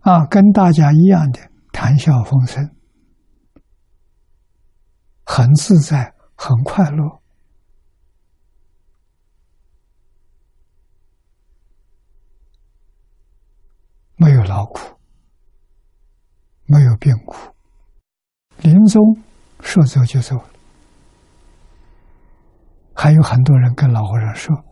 [0.00, 1.40] 啊，跟大家一样的
[1.74, 2.74] 谈笑风生，
[5.26, 7.20] 很自在，很快乐，
[14.16, 14.95] 没有劳苦。
[16.66, 17.54] 没有病苦，
[18.58, 19.02] 临终
[19.60, 20.50] 说走就走了。
[22.94, 24.64] 还有很多人跟老和尚说：“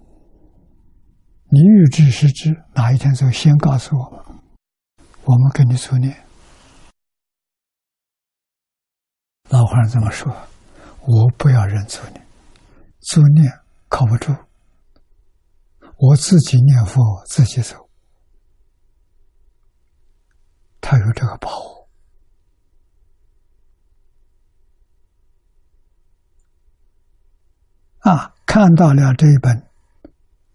[1.50, 4.20] 你预知时知，哪一天走，先告诉我们，
[5.24, 6.16] 我们跟你做念。”
[9.50, 10.34] 老和尚这么说
[11.06, 12.26] ：“我不要人做念，
[13.00, 13.52] 做念
[13.88, 14.34] 靠不住，
[15.98, 17.76] 我自己念佛，自己走。”
[20.80, 21.83] 他有这个保护。
[28.04, 29.56] 啊，看到了这一本《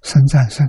[0.04, 0.68] 生战胜》，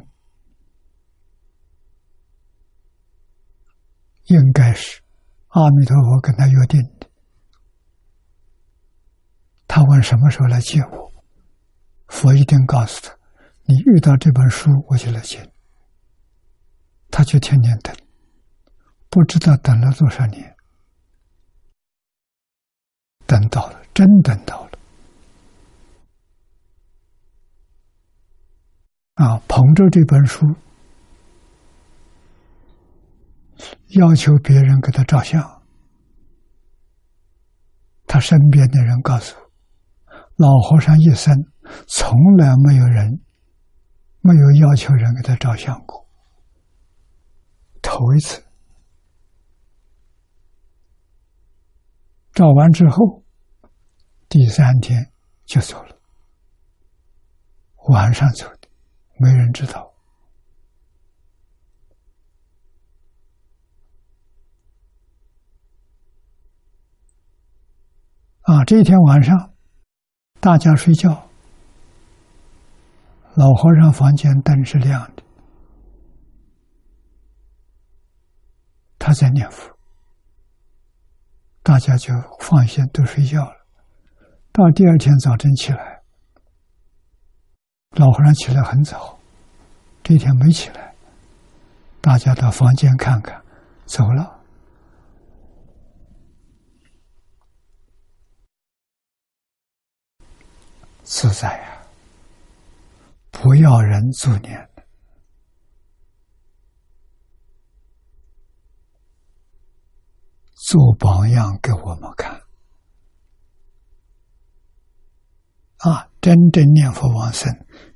[4.25, 5.03] 应该是
[5.49, 7.07] 阿弥陀佛跟他约定的。
[9.69, 11.13] 他问什么时候来接我，
[12.09, 13.15] 佛一定告诉他：
[13.65, 15.53] 你遇到这本书，我就来接。
[17.11, 17.95] 他就天天等，
[19.11, 20.57] 不知道等了多少年，
[23.27, 24.70] 等到了，真等到了。
[29.21, 30.47] 啊，捧着这本书，
[33.89, 35.63] 要求别人给他照相。
[38.07, 39.37] 他身边的人告诉
[40.37, 41.37] 老和尚一生
[41.87, 43.21] 从来没有人
[44.23, 46.09] 没有要求人给他照相过，
[47.83, 48.43] 头一次。
[52.33, 53.23] 照完之后，
[54.31, 55.13] 第三天
[55.45, 55.95] 就走了，
[57.91, 58.60] 晚上走的。
[59.23, 59.93] 没人知道
[68.45, 68.65] 啊！
[68.65, 69.53] 这一天晚上，
[70.41, 71.29] 大家睡觉，
[73.35, 75.23] 老和尚房间灯是亮的，
[78.99, 79.71] 他在念佛，
[81.63, 83.67] 大家就放心都睡觉了。
[84.51, 86.00] 到第二天早晨起来。
[87.97, 89.19] 老和尚起来很早，
[90.05, 90.95] 这一天没起来。
[92.01, 93.43] 大家到房间看看，
[93.85, 94.39] 走了。
[101.03, 101.83] 自在呀，
[103.33, 104.71] 不要人助念
[110.55, 112.41] 做榜样给我们看。
[115.79, 117.53] 啊，真正念佛往生，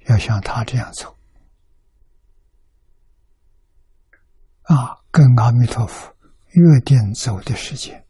[0.08, 1.16] 要像他这样走。
[4.62, 6.14] 啊，跟阿弥陀佛
[6.52, 8.06] 约定走的时间。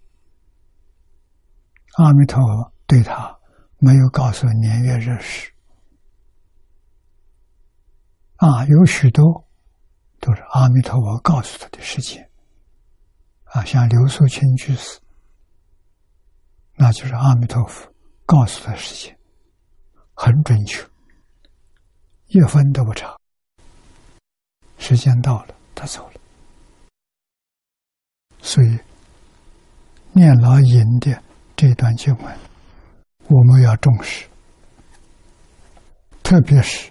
[1.96, 3.38] 阿弥陀佛对他
[3.78, 5.52] 没有告诉年月日时。
[8.36, 9.46] 啊，有许多
[10.20, 12.24] 都是阿弥陀佛告诉他的事情。
[13.44, 15.00] 啊，像刘素清居士，
[16.76, 17.92] 那就是阿弥陀佛
[18.26, 19.16] 告诉他事情。
[20.14, 20.84] 很准确，
[22.34, 23.16] 一分都不差。
[24.76, 26.20] 时间到了，他走了。
[28.42, 28.78] 所以，
[30.12, 31.22] 念老引的
[31.54, 32.38] 这段经文，
[33.28, 34.26] 我们要重视，
[36.24, 36.90] 特别是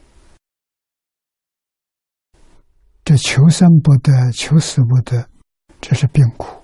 [3.03, 5.29] 这求生不得、求死不得，
[5.81, 6.63] 这是病苦，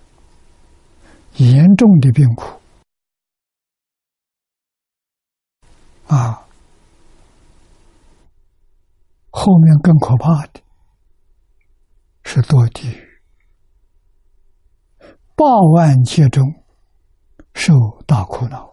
[1.35, 2.59] 严重的病苦
[6.07, 6.45] 啊。
[9.41, 10.61] 后面更可怕的
[12.25, 13.21] 是堕地狱，
[15.33, 16.43] 八万劫中
[17.53, 17.73] 受
[18.05, 18.69] 大苦恼，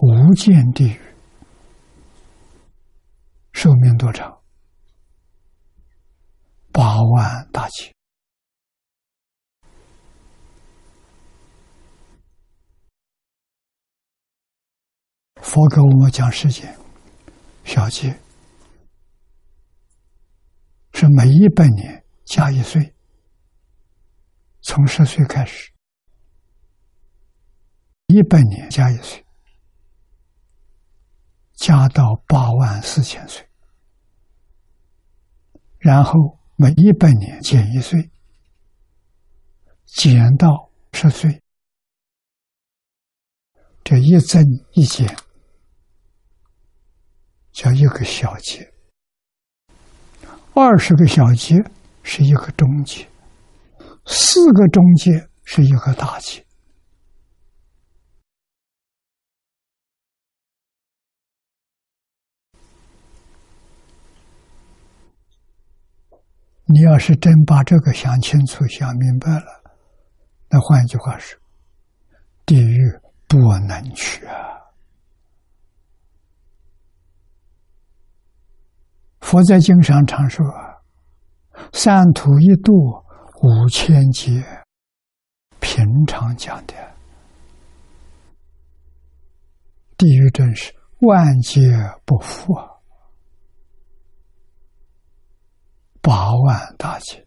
[0.00, 1.00] 无间地狱
[3.52, 4.40] 寿命多长？
[6.72, 7.92] 八万大劫。
[15.42, 16.76] 佛给我们讲世间
[17.64, 18.18] 小劫，
[20.92, 22.94] 是每一百年加一岁，
[24.60, 25.72] 从十岁开始，
[28.08, 29.24] 一百年加一岁，
[31.54, 33.48] 加到八万四千岁，
[35.78, 36.12] 然后
[36.56, 38.10] 每一百年减一岁，
[39.86, 41.42] 减到十岁，
[43.82, 45.08] 这一增一减。
[47.52, 48.72] 叫一个小节，
[50.54, 51.56] 二十个小节
[52.02, 53.06] 是一个中节，
[54.06, 56.44] 四个中节是一个大节。
[66.72, 69.74] 你要是真把这个想清楚、想明白了，
[70.48, 71.36] 那换一句话是：
[72.46, 72.78] 地狱
[73.26, 73.36] 不
[73.66, 74.49] 能去啊。
[79.30, 80.44] 佛在经上常说
[81.72, 82.72] ：“三途一度
[83.42, 84.42] 五千劫，
[85.60, 86.74] 平常讲的
[89.96, 91.60] 地狱真是万劫
[92.04, 92.66] 不复啊，
[96.02, 97.24] 八万大劫，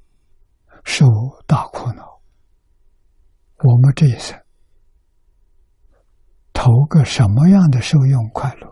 [0.84, 1.06] 受
[1.48, 2.20] 大苦恼。
[3.60, 4.38] 我们这一生
[6.52, 8.70] 投个什么样的受用快乐？”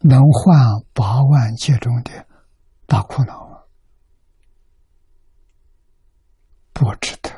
[0.00, 0.58] 能换
[0.94, 2.26] 八万劫中的
[2.86, 3.58] 大苦恼吗？
[6.72, 7.30] 不值得。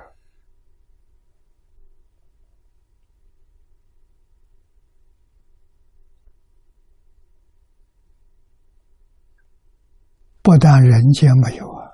[10.42, 11.90] 不但人间没有啊，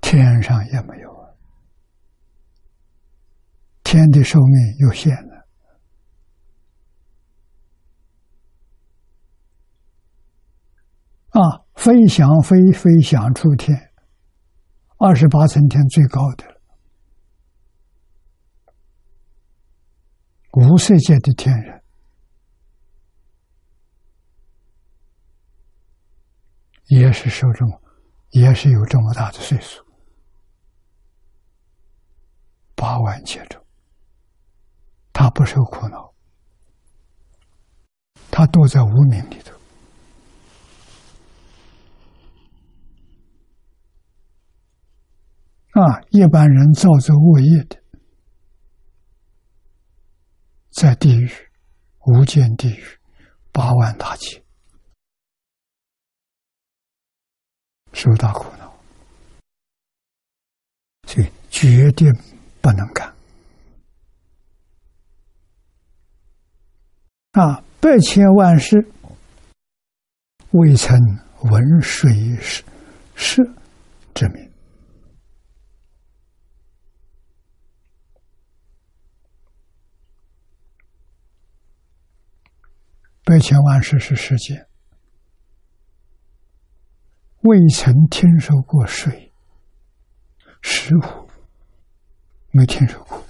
[0.00, 1.28] 天上也没有啊。
[3.82, 5.32] 天的寿命有限的。
[11.30, 13.76] 啊，飞翔飞飞翔出天，
[14.98, 16.60] 二十八层天最高的了。
[20.52, 21.82] 无色界的天人
[26.86, 27.82] 也是受这么，
[28.30, 29.84] 也是有这么大的岁数，
[32.76, 33.60] 八万劫中，
[35.12, 36.14] 他不受苦恼，
[38.30, 39.60] 他躲在无名里头。
[45.72, 47.78] 啊，一般人造作恶业的，
[50.70, 51.30] 在地狱、
[52.06, 52.84] 无间地狱、
[53.52, 54.44] 八万大劫，
[57.94, 58.70] 受大苦恼，
[61.08, 62.12] 所以决定
[62.60, 63.10] 不能干。
[67.32, 68.76] 啊，百千万世
[70.50, 70.94] 未曾
[71.44, 72.12] 闻水
[72.42, 72.62] 是
[73.14, 73.42] 是
[74.12, 74.51] 之名。
[83.24, 84.66] 百千万世是世界，
[87.42, 89.32] 未曾听说过水、
[90.60, 91.28] 食物，
[92.50, 93.22] 没听说过。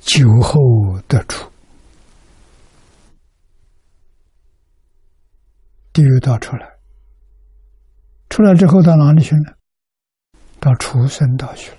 [0.00, 1.52] 酒后得出，
[5.92, 6.69] 地狱道出来，
[8.40, 9.58] 出来之后到哪里去了？
[10.58, 11.78] 到畜生道去了。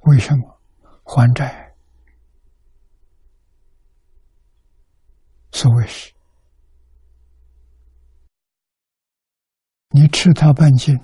[0.00, 0.60] 为什么？
[1.04, 1.72] 还债。
[5.52, 6.12] 所谓是，
[9.90, 10.98] 你吃他半斤，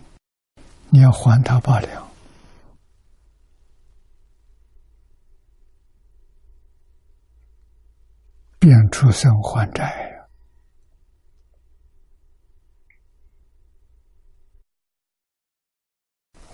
[0.90, 2.04] 你要还他八两。
[8.58, 10.16] 变出生还债呀！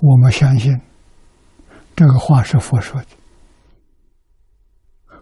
[0.02, 0.76] 我们相信
[1.94, 3.08] 这个话是佛说的，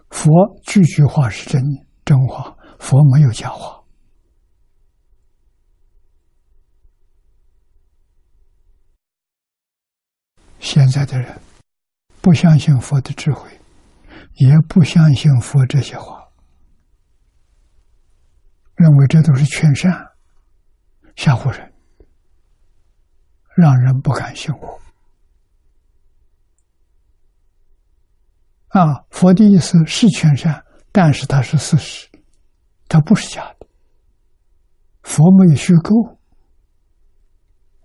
[0.09, 0.27] 佛
[0.63, 1.61] 句句话是真
[2.03, 3.79] 真话，佛没有假话。
[10.59, 11.39] 现在的人
[12.19, 13.51] 不相信佛的智慧，
[14.37, 16.27] 也不相信佛这些话。
[18.77, 19.91] 认为这都是劝善，
[21.15, 21.70] 吓唬人，
[23.55, 24.81] 让人不敢信我。
[28.69, 32.07] 啊，佛的意思是劝善，但是它是事实，
[32.87, 33.67] 它不是假的。
[35.03, 35.93] 佛没有虚构，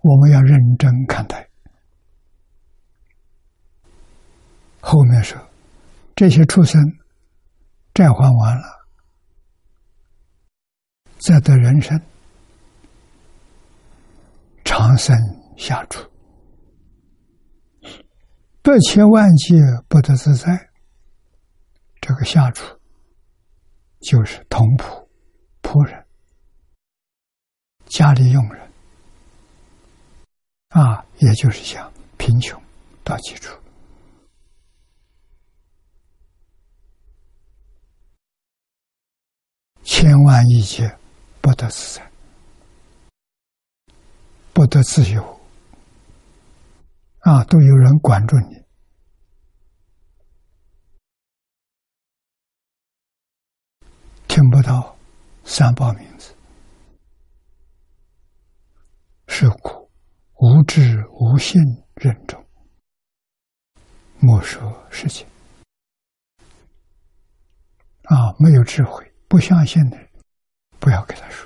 [0.01, 1.49] 我们要认真看待。
[4.79, 5.37] 后面说，
[6.15, 6.81] 这些畜生
[7.93, 8.87] 债还完了。
[11.17, 11.99] 再得人生，
[14.63, 15.13] 长生
[15.57, 16.09] 下处，
[18.61, 19.55] 百千万劫
[19.89, 20.69] 不得自在。
[21.99, 22.79] 这个下处
[23.99, 25.05] 就是同仆、
[25.61, 26.05] 仆人、
[27.87, 28.71] 家里佣人
[30.69, 32.61] 啊，也就是讲贫穷
[33.03, 33.59] 到基础，
[39.83, 40.97] 千万亿劫。
[41.39, 42.11] 不得自在，
[44.51, 45.36] 不得自由，
[47.27, 48.63] 啊，都有人管住你，
[54.29, 54.95] 听不到
[55.43, 56.33] 三宝名字，
[59.27, 59.91] 是苦，
[60.35, 61.61] 无知无信
[61.95, 62.41] 任重，
[64.19, 65.27] 莫说事情，
[68.03, 70.07] 啊，没有智慧，不相信的人。
[70.79, 71.45] 不要给他说，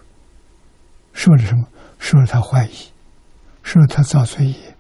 [1.14, 1.68] 说了什么？
[1.98, 2.94] 说了他怀疑，
[3.64, 4.71] 说了他造罪业，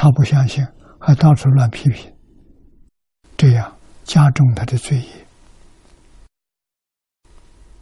[0.00, 0.64] 他不相信，
[1.00, 2.16] 还到处乱批评，
[3.36, 5.26] 这样加重他的罪业。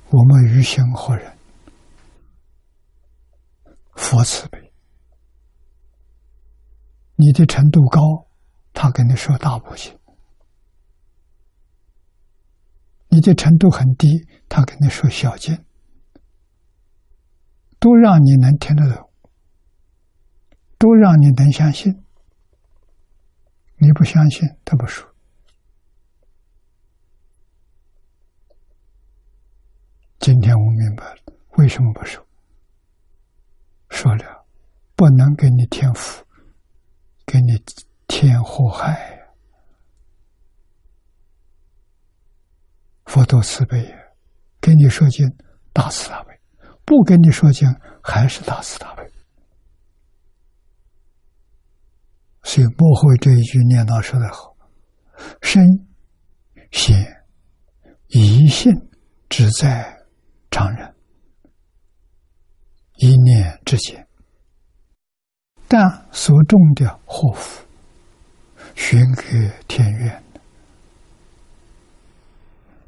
[0.09, 1.37] 我们于心何忍？
[3.97, 4.73] 佛慈悲，
[7.17, 8.01] 你的程度高，
[8.73, 9.95] 他跟你说大不行。
[13.09, 14.09] 你的程度很低，
[14.49, 15.63] 他跟你说小经，
[17.79, 19.11] 都让你能听得懂，
[20.79, 22.06] 都让你能相信。
[23.79, 25.07] 你不相信，他不说。
[30.19, 31.17] 今天我明白了，
[31.59, 32.27] 为什么不说？
[33.91, 34.45] 说了，
[34.97, 36.25] 不能给你添福，
[37.25, 37.63] 给你
[38.09, 39.15] 添祸害。
[43.05, 43.95] 佛多慈悲，
[44.61, 45.25] 给你说经
[45.73, 46.41] 大慈大悲，
[46.85, 47.73] 不给你说经
[48.03, 49.06] 还是大慈大悲。
[52.47, 54.57] 所以幕后这一句念叨说的好
[55.43, 55.67] ：“身
[56.71, 56.97] 显
[58.07, 58.73] 一性
[59.29, 59.93] 只在
[60.49, 60.95] 常人，
[62.99, 64.07] 一念之间，
[65.67, 67.67] 但所种的祸福，
[68.77, 69.23] 寻隔
[69.67, 70.23] 天愿。”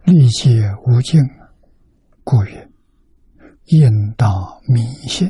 [0.07, 1.21] 历劫无尽，
[2.23, 2.71] 故曰：
[3.65, 4.33] 应当
[4.69, 5.29] 明心，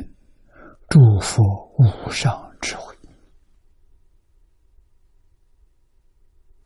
[0.87, 1.41] 祝福
[1.79, 2.95] 无上智慧。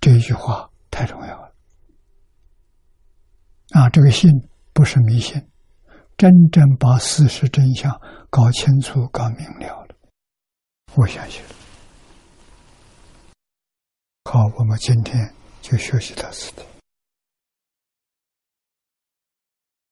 [0.03, 1.53] 这一句话太重要了
[3.69, 3.87] 啊！
[3.87, 4.29] 这个信
[4.73, 5.41] 不是迷信，
[6.17, 7.89] 真正把事实真相
[8.29, 9.95] 搞清楚、搞明了了。
[10.95, 11.41] 我相信。
[14.25, 16.72] 好，我们今天就学习到此地。